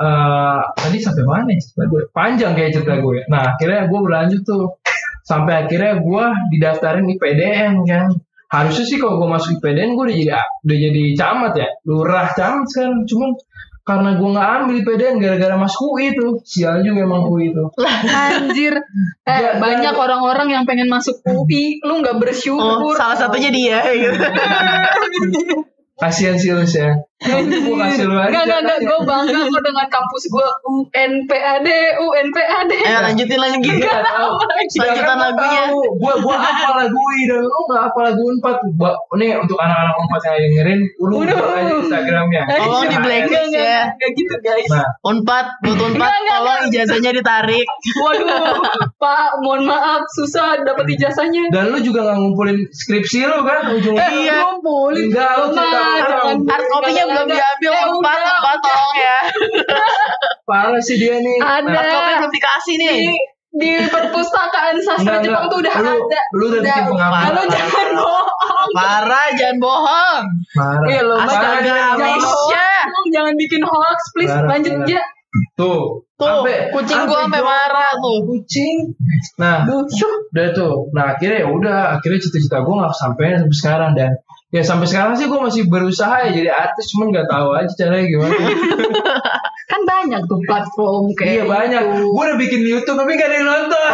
eh, 0.00 0.60
tadi 0.74 0.96
sampai 0.98 1.24
mana 1.24 1.50
ya 1.54 1.58
cerita 1.62 1.84
gue 1.86 2.02
panjang 2.10 2.52
kayak 2.58 2.70
cerita 2.74 2.94
gue 2.98 3.22
nah 3.30 3.54
akhirnya 3.54 3.86
gue 3.86 4.00
berlanjut 4.02 4.42
tuh. 4.42 4.74
Sampai 5.20 5.62
akhirnya 5.62 6.02
gue 6.02 6.24
didaftarin 6.56 7.06
di 7.06 7.14
PDN 7.14 7.86
kan 7.86 8.10
harusnya 8.50 8.84
sih 8.84 8.98
kalau 8.98 9.16
gue 9.16 9.28
masuk 9.30 9.50
IPDN 9.56 9.94
gue 9.94 10.04
udah 10.10 10.16
jadi 10.18 10.34
udah 10.66 10.76
jadi 10.76 11.02
camat 11.14 11.52
ya. 11.54 11.68
Lurah 11.86 12.26
camat 12.34 12.66
sekarang. 12.66 13.06
Cuman 13.06 13.30
karena 13.80 14.10
gue 14.14 14.28
nggak 14.28 14.48
ambil 14.60 14.74
IPDN 14.82 15.14
gara-gara 15.18 15.54
masuk 15.56 15.82
UI 15.94 16.12
itu. 16.12 16.26
Sial 16.42 16.82
juga 16.82 17.06
emang 17.06 17.24
UI 17.26 17.54
itu. 17.54 17.64
Anjir. 18.06 18.74
Eh, 19.30 19.38
Gak- 19.38 19.62
banyak 19.62 19.94
gak- 19.94 20.02
orang-orang 20.02 20.48
yang 20.50 20.64
pengen 20.66 20.90
masuk 20.90 21.22
UI, 21.22 21.78
lu 21.86 22.02
nggak 22.02 22.18
Oh, 22.18 22.20
bersyukur. 22.20 22.94
salah 22.98 23.14
satunya 23.14 23.54
dia. 23.54 23.78
Gitu. 23.86 24.18
kasihan 26.02 26.34
sih 26.34 26.50
lu 26.50 26.64
ya 26.64 26.96
gue 27.20 27.76
kasih 27.76 28.04
lu 28.08 28.16
aja 28.16 28.32
Enggak, 28.32 28.44
enggak, 28.48 28.60
enggak. 28.64 28.78
Gue 28.80 28.98
bangga 29.04 29.40
kok 29.44 29.60
dengan 29.60 29.86
kampus 29.92 30.22
gue 30.26 30.46
UNPAD, 30.64 31.66
UNPAD. 32.00 32.70
Eh 32.72 32.98
lanjutin 33.04 33.36
lagi. 33.36 33.60
Gak 33.76 34.00
tahu. 34.00 34.30
Selanjutan 34.72 35.16
lagunya. 35.20 35.62
Gue 35.68 36.14
gue 36.16 36.32
apa 36.34 36.68
lagu 36.80 36.96
ini 37.12 37.24
dan 37.28 37.38
lu 37.44 37.58
nggak 37.68 37.82
apa 37.92 37.98
lagu. 38.08 38.22
Gua 38.72 38.92
nih 39.20 39.36
untuk 39.36 39.58
anak-anak 39.60 39.94
empat 40.00 40.20
yang 40.24 40.36
dengerin, 40.40 40.80
lu 40.96 41.14
aja 41.20 41.72
Instagramnya. 41.76 42.42
Tolong 42.48 42.88
di 42.88 42.96
blacklist 42.96 43.52
ya. 43.52 43.92
enggak 43.92 44.10
gitu 44.16 44.34
guys. 44.40 44.70
Nah, 44.70 44.88
Unpad, 45.04 45.46
buat 45.60 45.76
unpad, 45.82 46.12
tolong 46.24 46.60
ijazahnya 46.70 47.10
ditarik. 47.12 47.66
Waduh, 48.00 48.56
Pak, 48.96 49.28
mohon 49.42 49.68
maaf, 49.68 50.08
susah 50.14 50.62
dapat 50.62 50.88
ijazahnya. 50.90 51.52
dan 51.52 51.68
lu 51.68 51.82
juga 51.82 52.06
nggak 52.06 52.16
ngumpulin 52.16 52.58
skripsi 52.70 53.28
lu 53.28 53.44
kan. 53.44 53.76
Eh, 53.76 54.08
Iya. 54.24 54.38
ngumpulin. 54.46 55.10
Enggak, 55.10 55.30
lu 55.36 55.46
cerita 55.52 55.78
orang. 56.08 56.38
Hard 56.46 56.64
copy-nya 56.70 57.04
belum 57.10 57.26
diambil, 57.28 57.72
eh, 57.72 57.86
udah, 57.90 58.56
tolong 58.60 58.94
ya. 58.96 59.18
Parah 60.44 60.82
sih 60.82 60.96
dia 60.96 61.16
nih. 61.16 61.38
Ada. 61.38 61.68
Nah, 61.68 61.82
copy 61.84 62.12
belum 62.18 62.32
dikasih 62.32 62.74
nih. 62.76 62.96
Di, 63.00 63.14
di 63.50 63.70
perpustakaan 63.86 64.76
sastra 64.78 65.18
Enggak, 65.18 65.26
Jepang 65.26 65.44
enggak. 65.46 65.52
tuh 65.52 65.58
udah 65.58 65.74
Lu- 65.76 66.06
ada. 66.06 66.20
lu 66.32 66.44
udah 66.48 66.60
bikin 66.62 66.84
pengakuan. 66.86 67.22
Lu 67.30 67.42
jangan 67.46 67.88
bohong. 67.92 68.68
Parah, 68.70 69.26
jangan 69.34 69.56
bohong. 69.58 70.24
Parah. 70.54 70.86
Iya 70.86 71.02
Astaga, 71.18 71.58
jangan 71.60 71.96
Malaysia. 71.98 72.68
bohong, 72.86 73.06
jangan 73.10 73.34
bikin 73.36 73.62
hoax, 73.62 73.98
please. 74.14 74.30
Lanjut 74.32 74.74
aja. 74.86 75.00
Tuh, 75.54 76.02
Tuh, 76.18 76.26
Ampe- 76.26 76.74
kucing 76.74 77.06
gua 77.06 77.22
ampe 77.22 77.30
sampai 77.30 77.40
jauh. 77.40 77.46
marah 77.46 77.90
tuh. 77.96 78.16
Kucing. 78.26 78.76
Nah, 79.38 79.62
Duh, 79.62 79.86
udah 80.30 80.48
tuh. 80.50 80.74
Nah, 80.90 81.14
akhirnya 81.14 81.38
ya 81.42 81.48
udah, 81.48 81.78
akhirnya 81.94 82.18
cita-cita 82.18 82.60
gue 82.60 82.74
nggak 82.74 82.92
sampai 82.92 83.38
sampai 83.38 83.56
sekarang 83.56 83.90
dan 83.94 84.10
ya 84.50 84.60
sampai 84.60 84.84
sekarang 84.84 85.14
sih 85.14 85.30
gue 85.30 85.38
masih 85.38 85.62
berusaha 85.64 86.26
ya 86.26 86.34
jadi 86.34 86.50
artis 86.50 86.90
cuman 86.90 87.14
nggak 87.14 87.28
tahu 87.30 87.48
aja 87.54 87.72
caranya 87.72 88.04
gimana. 88.04 88.34
Kan 89.70 89.86
banyak 89.86 90.20
tuh 90.26 90.40
platform 90.42 91.14
kayak 91.14 91.30
iya 91.30 91.44
banyak. 91.46 91.82
gitu. 91.88 92.04
Gue 92.10 92.24
udah 92.26 92.38
bikin 92.38 92.60
YouTube 92.60 92.98
tapi 92.98 93.10
gak 93.14 93.28
ada 93.30 93.36
yang 93.38 93.46
nonton. 93.46 93.90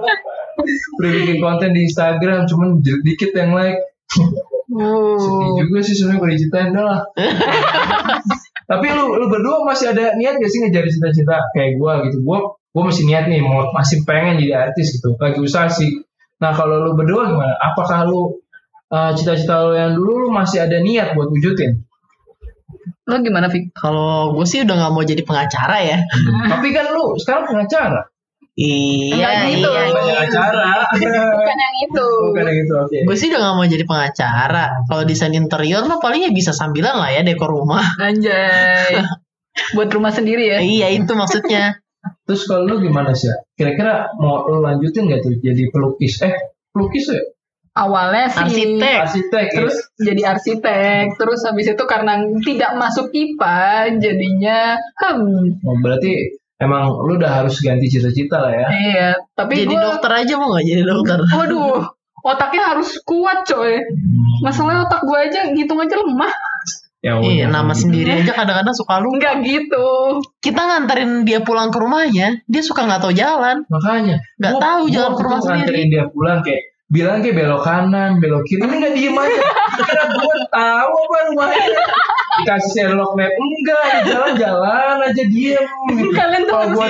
udah 0.98 1.10
bikin 1.12 1.36
konten 1.38 1.70
di 1.70 1.80
Instagram 1.84 2.48
cuman 2.48 2.68
dikit 2.80 3.30
yang 3.32 3.52
like. 3.52 3.76
Sedih 4.08 4.48
Oh. 4.70 5.58
juga 5.58 5.82
sih 5.82 5.92
sebenarnya 5.92 6.16
gue 6.16 6.30
diceritain 6.30 6.70
dah 6.70 6.84
lah. 6.86 7.00
Tapi 8.70 8.86
lu 8.94 9.18
lu 9.18 9.26
berdua 9.26 9.66
masih 9.66 9.90
ada 9.90 10.14
niat 10.14 10.38
gak 10.38 10.46
sih 10.46 10.62
ngejar 10.62 10.86
cita-cita 10.86 11.42
kayak 11.50 11.74
gue 11.74 11.92
gitu? 12.06 12.18
Gue 12.22 12.38
gue 12.70 12.82
masih 12.86 13.02
niat 13.10 13.26
nih 13.26 13.42
mau 13.42 13.66
masih 13.74 14.06
pengen 14.06 14.38
jadi 14.38 14.70
artis 14.70 14.94
gitu. 14.94 15.18
Lagi 15.18 15.42
usaha 15.42 15.66
sih. 15.66 16.06
Nah 16.38 16.54
kalau 16.54 16.78
lu 16.78 16.94
berdua 16.94 17.26
gimana? 17.34 17.58
Apakah 17.58 18.06
lu 18.06 18.38
uh, 18.94 19.10
cita-cita 19.18 19.66
lu 19.66 19.74
yang 19.74 19.98
dulu 19.98 20.22
lu 20.22 20.28
masih 20.30 20.62
ada 20.62 20.78
niat 20.78 21.18
buat 21.18 21.34
wujudin? 21.34 21.82
Lo 23.10 23.18
gimana, 23.18 23.50
Fik? 23.50 23.74
Kalau 23.74 24.38
gue 24.38 24.46
sih 24.46 24.62
udah 24.62 24.74
nggak 24.78 24.92
mau 24.94 25.02
jadi 25.02 25.22
pengacara 25.26 25.78
ya. 25.82 25.98
Tapi 26.46 26.70
kan 26.70 26.94
lu 26.94 27.18
sekarang 27.18 27.50
pengacara. 27.50 28.06
Iya, 28.60 29.16
Enggak 29.16 29.32
gitu. 29.56 29.70
iya. 29.72 29.82
Bukan 29.88 30.04
iya. 30.04 30.18
acara. 30.28 30.70
Bukan 30.92 31.56
yang 31.56 31.76
itu. 31.80 32.06
Bukan 32.28 32.42
yang 32.44 32.56
gitu. 32.60 32.74
Oke. 32.76 32.98
Gue 33.08 33.16
sih 33.16 33.26
udah 33.32 33.40
gak 33.40 33.54
mau 33.56 33.64
jadi 33.64 33.84
pengacara. 33.88 34.64
Kalau 34.84 35.02
desain 35.08 35.32
interior 35.32 35.82
mah 35.88 35.96
paling 35.96 36.28
ya 36.28 36.30
bisa 36.30 36.52
sambilan 36.52 37.00
lah 37.00 37.08
ya 37.08 37.24
dekor 37.24 37.48
rumah. 37.48 37.96
Anjay. 37.96 39.00
Buat 39.76 39.90
rumah 39.96 40.12
sendiri 40.12 40.44
ya. 40.46 40.58
iya 40.60 40.92
itu 40.92 41.08
maksudnya. 41.16 41.80
Terus 42.28 42.44
kalau 42.44 42.68
lu 42.68 42.76
gimana 42.84 43.16
sih? 43.16 43.32
Kira-kira 43.56 44.12
mau 44.20 44.44
lu 44.44 44.60
lanjutin 44.60 45.08
gak 45.08 45.24
tuh 45.24 45.40
jadi 45.40 45.64
pelukis? 45.72 46.20
Eh 46.20 46.36
pelukis 46.76 47.08
ya? 47.16 47.20
Awalnya 47.70 48.26
sih 48.28 48.44
Arsitek. 48.44 48.98
Arsitek. 49.08 49.46
ya? 49.46 49.54
terus 49.56 49.76
jadi 49.94 50.22
arsitek 50.34 51.04
terus 51.14 51.40
habis 51.46 51.70
itu 51.70 51.84
karena 51.86 52.18
tidak 52.42 52.74
masuk 52.74 53.14
IPA 53.14 53.94
jadinya 54.02 54.74
hmm 54.98 55.62
Oh, 55.62 55.78
berarti 55.78 56.39
emang 56.60 56.92
lu 57.00 57.16
udah 57.16 57.42
harus 57.42 57.56
ganti 57.58 57.88
cita-cita 57.88 58.36
lah 58.38 58.52
ya. 58.54 58.66
iya 58.70 59.08
tapi 59.32 59.64
jadi 59.64 59.72
gua- 59.72 59.84
dokter 59.90 60.10
aja 60.14 60.34
mau 60.36 60.52
gak 60.52 60.64
jadi 60.64 60.82
dokter? 60.84 61.18
waduh 61.32 61.80
otaknya 62.20 62.62
harus 62.68 63.00
kuat 63.02 63.42
coy 63.44 63.80
masalahnya 64.40 64.84
otak 64.84 65.00
gue 65.00 65.18
aja 65.18 65.40
ngitung 65.48 65.80
aja 65.80 65.96
lemah 65.96 66.32
Ya 67.00 67.16
Iya, 67.16 67.48
nama 67.48 67.72
gitu. 67.72 67.88
sendiri 67.88 68.12
aja 68.12 68.36
kadang-kadang 68.36 68.76
suka 68.76 69.00
lupa. 69.00 69.16
enggak 69.16 69.34
gitu 69.40 70.20
Kita 70.36 70.60
nganterin 70.60 71.24
dia 71.24 71.40
pulang 71.40 71.72
ke 71.72 71.80
rumahnya, 71.80 72.44
dia 72.44 72.60
suka 72.60 72.84
nggak 72.84 73.00
tahu 73.00 73.16
jalan. 73.16 73.64
Makanya. 73.72 74.20
Nggak 74.36 74.52
tahu 74.60 74.82
gua 74.84 74.92
jalan 74.92 75.12
ke 75.16 75.22
rumah 75.24 75.40
sendiri. 75.40 75.56
nganterin 75.64 75.88
dia 75.88 76.04
pulang 76.12 76.38
kayak 76.44 76.69
bilang 76.90 77.22
kayak 77.22 77.38
belok 77.38 77.62
kanan, 77.62 78.18
belok 78.18 78.42
kiri. 78.50 78.66
Ini 78.66 78.74
nggak 78.82 78.94
diem 78.98 79.14
aja. 79.14 79.42
Kira 79.80 80.04
gua 80.10 80.36
tahu 80.50 80.92
apa 80.92 81.16
rumahnya. 81.30 81.84
Dikasih 82.42 82.70
Sherlock 82.74 83.12
map 83.14 83.30
enggak, 83.30 83.90
jalan-jalan 84.10 84.96
aja 85.06 85.24
diem. 85.30 85.66
gitu. 85.94 86.10
Kalian 86.10 86.42
tuh 86.50 86.52
kalau 86.52 86.66
juga. 86.74 86.86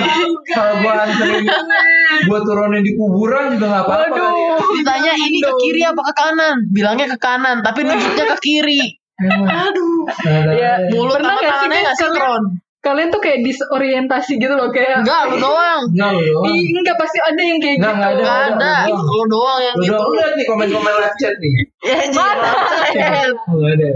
kalau 0.57 0.73
gua 0.81 0.93
anterin 1.05 1.45
gua 2.25 2.39
turunin 2.41 2.81
di 2.81 2.91
kuburan 2.97 3.43
juga 3.55 3.65
nggak 3.69 3.83
apa-apa. 3.85 4.15
kan 4.17 4.33
ya. 4.33 4.53
waduh 4.57 4.73
Ditanya 4.81 5.13
ini 5.21 5.37
ke 5.39 5.51
kiri 5.61 5.81
apa 5.85 6.01
ke 6.01 6.13
kanan? 6.17 6.55
Bilangnya 6.73 7.07
ke 7.13 7.17
kanan, 7.21 7.57
tapi 7.61 7.79
nunjuknya 7.85 8.25
ke 8.33 8.37
kiri. 8.41 8.81
Aduh. 9.21 10.09
Ya, 10.57 10.89
Mulut 10.89 11.21
sama 11.21 11.41
tangannya 11.45 11.79
nggak 11.85 11.97
sinkron. 12.01 12.43
Kalian 12.81 13.13
tuh 13.13 13.21
kayak 13.21 13.45
disorientasi 13.45 14.41
gitu 14.41 14.57
loh 14.57 14.73
kayak 14.73 15.05
Enggak, 15.05 15.29
lu 15.29 15.37
doang. 15.37 15.81
Enggak 15.93 16.09
lu 16.17 16.21
doang. 16.25 16.45
Ih, 16.49 16.65
enggak 16.73 16.97
pasti 16.97 17.17
ada 17.21 17.37
yang 17.41 17.59
kayak 17.61 17.75
Nggak, 17.77 17.93
gitu 17.93 18.01
nggak 18.01 18.11
Enggak 18.17 18.33
ada. 18.33 18.49
ada. 18.57 18.73
lu 18.89 18.97
doang. 18.97 19.05
Lu 19.05 19.23
doang 19.29 19.59
yang 19.61 19.75
Lu 19.77 19.83
gitu. 19.85 19.91
doang. 19.93 20.01
Lu 20.01 20.13
lihat 20.17 20.33
nih 20.33 20.45
komen-komen 20.49 20.93
live 20.97 21.17
chat 21.21 21.35
nih. 21.37 21.53
Ya, 21.81 21.97
Mana? 22.09 22.49
Oh, 22.49 23.53
Nggak 23.53 23.73
ada. 23.77 23.89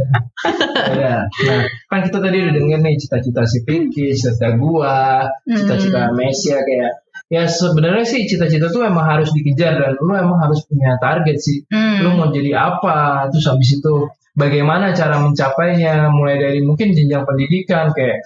Ada. 0.85 1.13
Nah, 1.45 1.61
kan 1.89 1.99
kita 2.05 2.17
tadi 2.21 2.37
udah 2.37 2.53
denger 2.53 2.79
nih 2.79 2.95
cita-cita 2.97 3.41
si 3.43 3.57
Pinky, 3.65 4.05
cita-cita 4.13 4.49
gua, 4.53 5.25
cita-cita 5.43 6.01
Mesia 6.13 6.61
kayak 6.61 6.91
ya 7.25 7.49
sebenarnya 7.49 8.05
sih 8.05 8.29
cita-cita 8.29 8.69
tuh 8.69 8.85
emang 8.85 9.01
harus 9.01 9.33
dikejar 9.33 9.81
dan 9.81 9.97
lu 9.97 10.13
emang 10.13 10.37
harus 10.37 10.61
punya 10.69 10.93
target 11.01 11.37
sih. 11.41 11.65
Hmm. 11.73 12.05
Lu 12.05 12.13
mau 12.13 12.29
jadi 12.29 12.53
apa? 12.53 13.25
Terus 13.33 13.49
habis 13.49 13.81
itu 13.81 13.93
bagaimana 14.37 14.93
cara 14.93 15.17
mencapainya? 15.17 16.13
Mulai 16.13 16.37
dari 16.37 16.59
mungkin 16.61 16.93
jenjang 16.93 17.25
pendidikan 17.25 17.89
kayak 17.97 18.21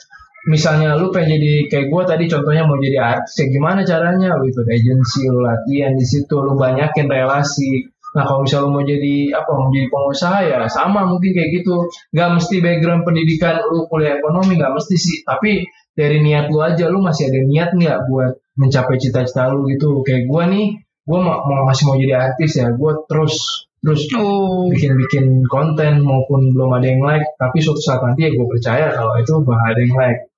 misalnya 0.47 0.95
lu 0.95 1.11
pengen 1.11 1.35
jadi 1.35 1.67
kayak 1.67 1.85
gua 1.91 2.07
tadi 2.07 2.29
contohnya 2.31 2.63
mau 2.63 2.79
jadi 2.79 2.97
artis 3.01 3.35
kayak 3.35 3.51
gimana 3.51 3.79
caranya? 3.83 4.39
Lu 4.39 4.47
ikut 4.47 4.63
agensi 4.63 5.27
lu 5.27 5.43
latihan 5.43 5.91
di 5.97 6.05
situ 6.07 6.35
lu 6.39 6.55
banyakin 6.55 7.07
relasi. 7.11 7.89
Nah 8.15 8.23
kalau 8.23 8.47
misalnya 8.47 8.65
lu 8.65 8.71
mau 8.71 8.83
jadi 8.87 9.15
apa 9.35 9.51
mau 9.51 9.67
jadi 9.69 9.87
pengusaha 9.91 10.37
ya 10.47 10.57
sama 10.71 11.03
mungkin 11.09 11.31
kayak 11.35 11.49
gitu. 11.59 11.75
Nggak 12.15 12.29
mesti 12.39 12.55
background 12.63 13.01
pendidikan 13.03 13.55
lu 13.67 13.89
kuliah 13.91 14.15
ekonomi 14.21 14.55
nggak 14.55 14.73
mesti 14.73 14.95
sih. 14.95 15.17
Tapi 15.27 15.67
dari 15.91 16.23
niat 16.23 16.47
lu 16.47 16.63
aja 16.63 16.87
lu 16.87 17.03
masih 17.03 17.27
ada 17.27 17.39
niat 17.43 17.69
nggak 17.75 17.97
buat 18.07 18.31
mencapai 18.55 18.95
cita-cita 18.95 19.51
lu 19.51 19.67
gitu? 19.67 19.99
Kayak 20.07 20.31
gua 20.31 20.47
nih 20.47 20.79
gua 21.03 21.19
mau, 21.19 21.37
mau 21.43 21.67
masih 21.67 21.83
mau 21.89 21.97
jadi 21.99 22.15
artis 22.15 22.55
ya 22.55 22.71
gua 22.71 22.95
terus 23.09 23.67
terus 23.79 24.11
Oh. 24.19 24.67
bikin-bikin 24.67 25.47
konten 25.47 26.03
maupun 26.03 26.51
belum 26.51 26.79
ada 26.79 26.87
yang 26.87 26.99
like. 27.03 27.23
Tapi 27.39 27.63
suatu 27.63 27.79
saat 27.79 28.03
nanti 28.03 28.27
ya 28.27 28.29
gue 28.35 28.47
percaya 28.47 28.91
kalau 28.91 29.15
itu 29.15 29.33
bakal 29.39 29.65
ada 29.71 29.79
yang 29.79 29.95
like 29.95 30.28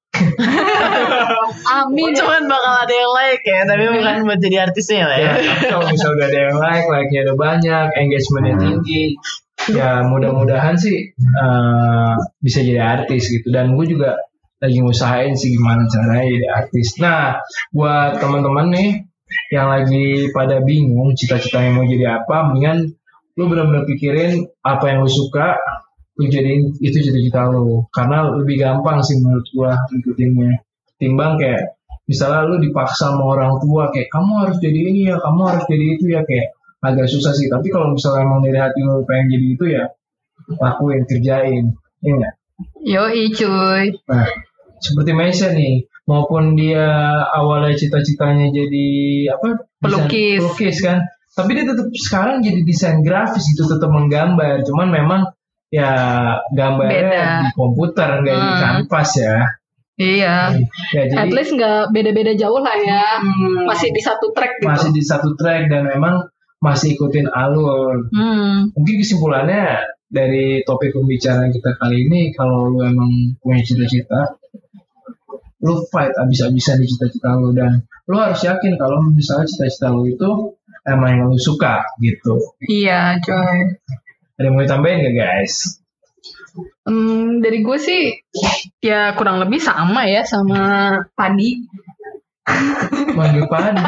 Amin. 1.82 2.12
Cuman 2.14 2.44
bakal 2.46 2.74
ada 2.84 2.94
yang 2.94 3.12
like 3.16 3.44
ya, 3.48 3.60
tapi 3.64 3.84
bukan 3.90 4.16
buat 4.28 4.40
jadi 4.44 4.58
artisnya 4.70 5.08
lah 5.08 5.18
ya. 5.18 5.32
ya 5.40 5.54
tapi 5.56 5.66
kalau 5.72 5.86
misalnya 5.88 6.16
udah 6.16 6.28
ada 6.28 6.40
yang 6.40 6.58
like 6.60 6.88
like-nya 6.92 7.20
udah 7.26 7.38
banyak 7.40 7.88
engagementnya 7.96 8.56
tinggi 8.60 9.04
ya 9.70 10.02
mudah-mudahan 10.10 10.74
sih 10.74 11.14
eh, 11.14 12.14
bisa 12.42 12.60
jadi 12.66 12.82
artis 12.82 13.30
gitu 13.30 13.54
dan 13.54 13.78
gue 13.78 13.86
juga 13.86 14.18
lagi 14.62 14.78
ngusahain 14.82 15.38
sih 15.38 15.54
gimana 15.54 15.86
caranya 15.86 16.26
jadi 16.26 16.48
artis 16.50 16.98
nah 16.98 17.38
buat 17.70 18.18
teman-teman 18.18 18.74
nih 18.74 18.90
yang 19.54 19.70
lagi 19.70 20.34
pada 20.34 20.60
bingung 20.66 21.14
cita-citanya 21.14 21.78
mau 21.78 21.86
jadi 21.86 22.22
apa 22.22 22.52
mendingan 22.52 22.94
lu 23.40 23.48
benar-benar 23.48 23.88
pikirin 23.88 24.44
apa 24.62 24.84
yang 24.92 25.08
lu 25.08 25.12
suka 25.12 25.56
jadiin 26.30 26.76
itu 26.84 26.98
cita-cita 27.02 27.50
lu 27.50 27.88
karena 27.90 28.30
lebih 28.36 28.62
gampang 28.62 29.00
sih 29.02 29.18
menurut 29.24 29.48
gua 29.56 29.74
ngikutinnya 29.90 30.62
timbang 31.02 31.40
kayak 31.40 31.80
misalnya 32.06 32.46
lu 32.46 32.60
dipaksa 32.60 33.10
sama 33.10 33.24
orang 33.34 33.58
tua 33.64 33.90
kayak 33.90 34.12
kamu 34.12 34.32
harus 34.46 34.58
jadi 34.60 34.80
ini 34.92 35.02
ya 35.10 35.16
kamu 35.18 35.42
harus 35.48 35.64
jadi 35.66 35.86
itu 35.98 36.06
ya 36.12 36.22
kayak 36.28 36.54
agak 36.82 37.08
susah 37.08 37.32
sih 37.32 37.48
tapi 37.48 37.72
kalau 37.72 37.94
misalnya 37.96 38.28
emang 38.28 38.42
dari 38.44 38.60
hati 38.60 38.80
lu 38.84 39.06
pengen 39.08 39.28
jadi 39.32 39.48
itu 39.56 39.66
ya 39.72 39.84
lakuin 40.60 41.08
kerjain 41.08 41.66
ya 42.02 42.12
nggak? 42.18 42.34
Yoi 42.82 43.30
cuy. 43.34 43.86
Nah, 44.10 44.28
seperti 44.82 45.12
Maisa 45.14 45.54
nih, 45.54 45.86
maupun 46.10 46.58
dia 46.58 46.90
awalnya 47.30 47.78
cita-citanya 47.78 48.50
jadi 48.50 48.88
apa? 49.38 49.66
desain 49.82 50.10
Pelukis. 50.10 50.42
Pelukis 50.42 50.78
kan. 50.82 51.00
tapi 51.32 51.56
dia 51.56 51.64
tetap 51.64 51.88
sekarang 51.96 52.44
jadi 52.44 52.60
desain 52.68 53.00
grafis 53.08 53.48
gitu 53.56 53.64
tetap 53.64 53.88
menggambar 53.88 54.68
cuman 54.68 54.92
memang 54.92 55.22
ya 55.72 55.92
gambarnya 56.52 57.00
Beda. 57.02 57.26
di 57.42 57.50
komputer 57.54 58.10
nggak 58.20 58.36
di 58.36 58.50
Hmm. 58.50 58.60
kanvas 58.60 59.12
ya 59.18 59.38
Iya. 59.96 60.36
ya 60.90 61.04
jadi 61.06 61.18
At 61.18 61.30
least 61.30 61.54
nggak 61.54 61.92
beda-beda 61.92 62.34
jauh 62.34 62.58
lah 62.58 62.74
ya. 62.76 63.20
hmm, 63.20 63.64
Masih 63.64 63.90
di 63.90 64.02
satu 64.02 64.30
track 64.32 64.58
gitu. 64.58 64.68
masih 64.68 64.90
di 64.90 65.02
satu 65.02 65.32
track 65.34 65.68
dan 65.68 65.86
memang 65.86 66.26
masih 66.60 66.94
ikutin 66.94 67.26
alur 67.28 68.06
Hmm. 68.10 68.70
mungkin 68.72 68.96
kesimpulannya 68.98 69.80
dari 70.08 70.60
topik 70.62 70.92
pembicaraan 70.92 71.50
kita 71.50 71.72
kali 71.76 72.04
ini 72.04 72.32
kalau 72.32 72.68
lu 72.68 72.84
emang 72.84 73.08
punya 73.40 73.62
cita-cita 73.62 74.36
lu 75.62 75.78
fight 75.88 76.12
abis-abisan 76.18 76.78
di 76.78 76.88
cita-cita 76.88 77.32
lu 77.34 77.54
dan 77.54 77.80
lu 78.04 78.18
harus 78.18 78.42
yakin 78.42 78.76
kalau 78.76 79.00
misalnya 79.08 79.46
cita-cita 79.46 79.88
lu 79.88 80.04
itu 80.06 80.30
emang 80.84 81.12
yang 81.16 81.28
lu 81.28 81.38
suka 81.38 81.80
gitu 82.00 82.36
Iya, 82.64 83.22
coy. 83.22 83.78
Ada 84.42 84.50
yang 84.50 84.56
mau 84.58 84.66
ditambahin 84.66 84.98
gak 85.06 85.16
guys 85.16 85.56
Hmm, 86.84 87.40
dari 87.40 87.64
gue 87.64 87.78
sih 87.80 88.12
ya 88.82 89.16
kurang 89.16 89.40
lebih 89.40 89.62
sama 89.62 90.04
ya 90.04 90.26
sama 90.26 90.92
Padi. 91.16 91.64
manggil 93.18 93.46
padi 93.48 93.80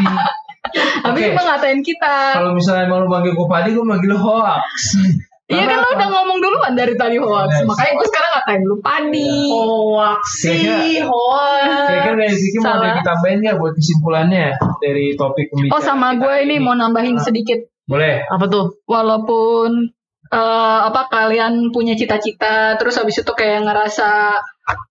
Tapi 1.03 1.19
Oke. 1.19 1.27
cuma 1.35 1.43
ngatain 1.43 1.83
kita. 1.83 2.39
kalau 2.39 2.55
misalnya 2.55 2.87
emang 2.87 3.03
lu 3.03 3.09
manggil 3.11 3.35
gue 3.35 3.47
padi 3.49 3.69
gue 3.75 3.83
manggil 3.83 4.15
hoax 4.15 4.95
Iya 5.43 5.67
kan 5.67 5.75
lo 5.75 5.87
udah 5.91 6.07
ngomong 6.07 6.37
duluan 6.39 6.71
dari 6.71 6.95
tadi 6.95 7.19
hoax. 7.19 7.51
Yes. 7.51 7.67
Makanya 7.67 7.91
gue 7.93 8.07
sekarang 8.07 8.31
ngatain 8.31 8.61
lu 8.63 8.75
Padi. 8.79 9.35
Hoax 9.51 10.21
sih, 10.39 11.03
hoax. 11.03 11.67
Kira-kira 11.83 12.15
dari 12.15 12.35
Vicky 12.39 12.57
mau 12.63 12.73
ada 12.79 12.95
ditambahin 12.95 13.37
gak 13.43 13.57
buat 13.59 13.73
kesimpulannya 13.75 14.45
dari 14.79 15.05
topik 15.13 15.51
pembicaraan 15.51 15.75
Oh 15.75 15.81
sama 15.83 16.15
gue 16.15 16.35
ini 16.47 16.55
mau 16.63 16.73
nambahin 16.73 17.19
sedikit. 17.19 17.59
boleh 17.83 18.23
Apa 18.31 18.47
tuh? 18.47 18.79
Walaupun 18.87 19.91
eh, 20.33 20.79
apa 20.89 21.01
kalian 21.13 21.69
punya 21.69 21.93
cita-cita, 21.93 22.73
terus 22.81 22.97
habis 22.97 23.21
itu 23.21 23.31
kayak 23.37 23.69
ngerasa 23.69 24.41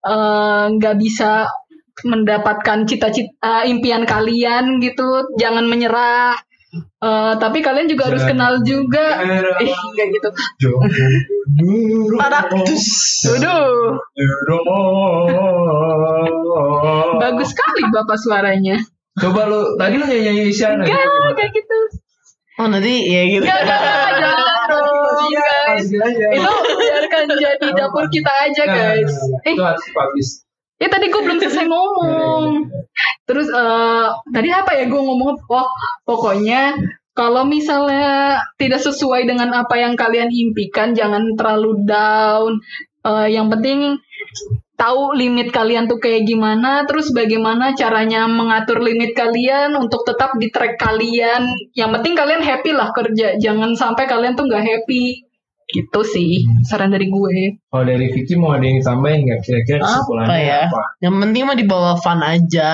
eh, 0.06 0.64
nggak 0.78 0.96
bisa 1.02 1.50
mendapatkan 2.06 2.86
cita-cita 2.86 3.66
eh, 3.66 3.74
impian 3.74 4.06
kalian 4.06 4.78
gitu, 4.78 5.34
jangan 5.36 5.66
menyerah. 5.66 6.38
Eh, 6.72 7.34
tapi 7.36 7.60
kalian 7.60 7.84
juga 7.84 8.08
harus 8.08 8.24
kenal 8.24 8.64
juga. 8.64 9.20
Eh, 9.20 9.68
enggak 9.68 10.08
gitu. 10.16 10.28
Waduh, 13.28 13.98
bagus 17.20 17.48
sekali 17.52 17.82
bapak 17.92 18.16
suaranya. 18.16 18.80
Coba 19.20 19.44
lu 19.44 19.76
tadi 19.76 20.00
lu 20.00 20.08
nyanyi 20.08 20.24
nyanyi 20.24 20.42
Isyana 20.48 20.88
Enggak, 20.88 21.04
enggak 21.04 21.48
gitu. 21.52 21.78
Oh 22.56 22.66
nanti 22.72 22.94
ya 23.04 23.22
gitu. 23.28 23.44
Enggak, 23.44 23.60
enggak, 23.68 23.80
enggak, 24.16 24.41
dong, 25.22 25.32
guys. 25.38 25.86
Itu 25.86 26.52
biarkan 26.82 27.22
jadi 27.38 27.68
dapur 27.78 28.10
kita 28.10 28.32
aja, 28.50 28.64
guys. 28.66 29.12
Eh, 29.46 29.54
Itu 29.54 29.62
harus 29.62 29.84
publish. 29.94 30.42
ya 30.82 30.90
tadi 30.90 31.14
gue 31.14 31.22
belum 31.22 31.38
selesai 31.38 31.70
ngomong. 31.70 32.66
Terus 33.30 33.46
eh 33.54 34.08
tadi 34.34 34.48
apa 34.50 34.74
ya 34.74 34.90
gue 34.90 34.98
ngomong? 34.98 35.38
Oh, 35.46 35.70
pokoknya 36.02 36.74
kalau 37.14 37.46
misalnya 37.46 38.42
tidak 38.58 38.82
sesuai 38.82 39.30
dengan 39.30 39.54
apa 39.54 39.78
yang 39.78 39.94
kalian 39.94 40.34
impikan, 40.34 40.90
jangan 40.98 41.38
terlalu 41.38 41.86
down. 41.86 42.58
Eh, 43.06 43.28
yang 43.30 43.46
penting 43.46 44.02
tahu 44.82 45.14
limit 45.14 45.54
kalian 45.54 45.86
tuh 45.86 46.02
kayak 46.02 46.26
gimana, 46.26 46.82
terus 46.84 47.14
bagaimana 47.14 47.70
caranya 47.72 48.26
mengatur 48.26 48.82
limit 48.82 49.14
kalian 49.14 49.78
untuk 49.78 50.02
tetap 50.02 50.34
di 50.34 50.50
track 50.50 50.74
kalian. 50.74 51.46
Yang 51.72 51.90
penting 51.94 52.14
kalian 52.18 52.42
happy 52.42 52.74
lah 52.74 52.90
kerja, 52.90 53.38
jangan 53.38 53.78
sampai 53.78 54.10
kalian 54.10 54.34
tuh 54.34 54.50
nggak 54.50 54.58
happy. 54.60 55.22
Gitu 55.70 56.00
sih 56.04 56.42
saran 56.66 56.90
dari 56.90 57.06
gue. 57.06 57.62
Kalau 57.64 57.84
dari 57.86 58.10
Vicky 58.10 58.34
mau 58.34 58.52
ada 58.52 58.60
yang 58.60 58.82
ditambahin 58.82 59.24
nggak 59.24 59.40
kira-kira 59.40 59.78
Apa 59.78 59.86
kesimpulannya 59.86 60.36
ya? 60.42 60.60
apa? 60.66 60.82
Yang 60.98 61.14
penting 61.22 61.42
mah 61.46 61.56
dibawa 61.56 61.92
fun 61.96 62.20
aja. 62.20 62.70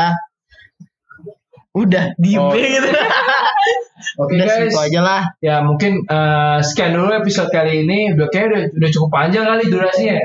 Udah 1.76 2.04
diem 2.16 2.40
Oh. 2.42 2.56
gitu. 2.56 2.88
Oke 4.22 4.34
Udah 4.34 4.46
guys, 4.46 4.74
aja 4.74 5.00
lah. 5.02 5.22
ya 5.38 5.60
mungkin 5.60 6.02
eh, 6.02 6.58
sekian 6.64 6.96
dulu 6.96 7.12
episode 7.12 7.50
kali 7.50 7.86
ini. 7.86 8.16
Udah 8.16 8.26
kayak 8.32 8.46
udah, 8.50 8.62
udah 8.74 8.88
cukup 8.90 9.10
panjang 9.12 9.44
kali 9.46 9.64
durasinya. 9.68 10.18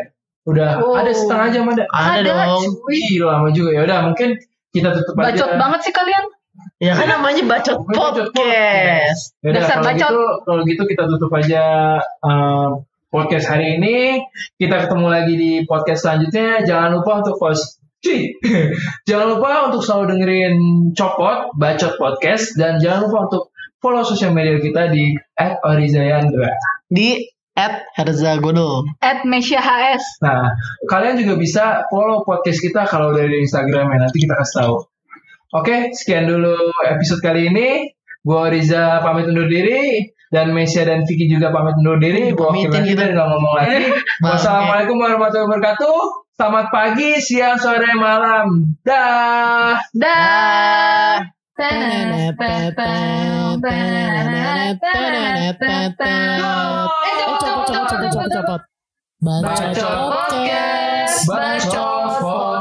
Udah 0.44 0.84
Oh. 0.84 0.96
ada 1.00 1.12
setengah 1.16 1.48
jam 1.50 1.64
ada. 1.72 1.84
Ada, 1.88 2.32
dong. 2.52 2.84
cuy. 2.84 3.00
Gila 3.16 3.26
lama 3.40 3.48
juga 3.56 3.70
ya. 3.76 3.82
Udah 3.88 4.00
mungkin 4.12 4.36
kita 4.76 4.90
tutup 4.92 5.16
aja. 5.18 5.32
Bacot 5.32 5.52
banget 5.56 5.80
sih 5.88 5.94
kalian. 5.96 6.26
Ya 6.78 6.94
kan 6.94 7.08
namanya 7.08 7.44
bacot 7.48 7.78
Bacot 7.88 8.30
podcast. 8.30 9.40
Yaudah, 9.42 9.56
Dasar 9.58 9.80
kalau 9.80 9.88
bacot. 9.88 10.12
gitu, 10.12 10.24
kalau 10.44 10.62
gitu 10.68 10.84
kita 10.86 11.04
tutup 11.08 11.32
aja 11.34 11.64
eh, 12.04 12.68
podcast 13.08 13.46
hari 13.48 13.80
ini. 13.80 14.20
Kita 14.60 14.76
ketemu 14.84 15.08
lagi 15.08 15.34
di 15.34 15.52
podcast 15.64 16.04
selanjutnya. 16.04 16.62
Jangan 16.68 16.90
lupa 17.00 17.24
untuk 17.24 17.40
post. 17.40 17.80
Cih. 18.04 18.36
jangan 19.08 19.40
lupa 19.40 19.72
untuk 19.72 19.80
selalu 19.80 20.12
dengerin 20.12 20.56
Copot, 20.92 21.56
Bacot 21.56 21.96
Podcast. 21.96 22.52
Dan 22.60 22.84
jangan 22.84 23.08
lupa 23.08 23.32
untuk 23.32 23.44
follow 23.80 24.04
sosial 24.04 24.36
media 24.36 24.60
kita 24.60 24.92
di 24.92 25.16
@orizayandra. 25.40 26.52
Di 26.92 27.32
at 27.54 27.86
Herza 27.94 28.42
Godol. 28.42 28.90
At 29.02 29.26
Mesia 29.26 29.62
HS. 29.62 30.22
Nah, 30.26 30.54
kalian 30.90 31.22
juga 31.22 31.38
bisa 31.38 31.86
follow 31.90 32.26
podcast 32.26 32.60
kita 32.60 32.90
kalau 32.90 33.14
dari 33.14 33.42
Instagram 33.46 33.94
ya. 33.94 33.98
Nanti 34.10 34.18
kita 34.22 34.34
kasih 34.38 34.56
tahu. 34.62 34.76
Oke, 35.54 35.94
sekian 35.94 36.26
dulu 36.26 36.58
episode 36.90 37.22
kali 37.22 37.54
ini. 37.54 37.94
Gua 38.24 38.50
Riza 38.50 39.04
pamit 39.04 39.28
undur 39.30 39.46
diri 39.52 40.10
dan 40.34 40.56
Mesia 40.56 40.88
dan 40.88 41.06
Vicky 41.06 41.30
juga 41.30 41.54
pamit 41.54 41.78
undur 41.78 42.02
diri. 42.02 42.34
Gua 42.34 42.56
gitu. 42.58 42.74
dan 42.74 43.14
nggak 43.14 43.28
ngomong 43.30 43.54
lagi. 43.62 43.86
Wassalamualaikum 44.26 44.98
warahmatullahi 44.98 45.46
wabarakatuh. 45.46 45.98
Selamat 46.34 46.74
pagi, 46.74 47.22
siang, 47.22 47.62
sore, 47.62 47.94
malam. 47.94 48.74
Dah. 48.82 49.78
Dah. 49.94 51.22
Copot, 51.22 51.33
Bacot 59.22 59.94
podcast. 60.10 61.30
Bacot 61.30 62.53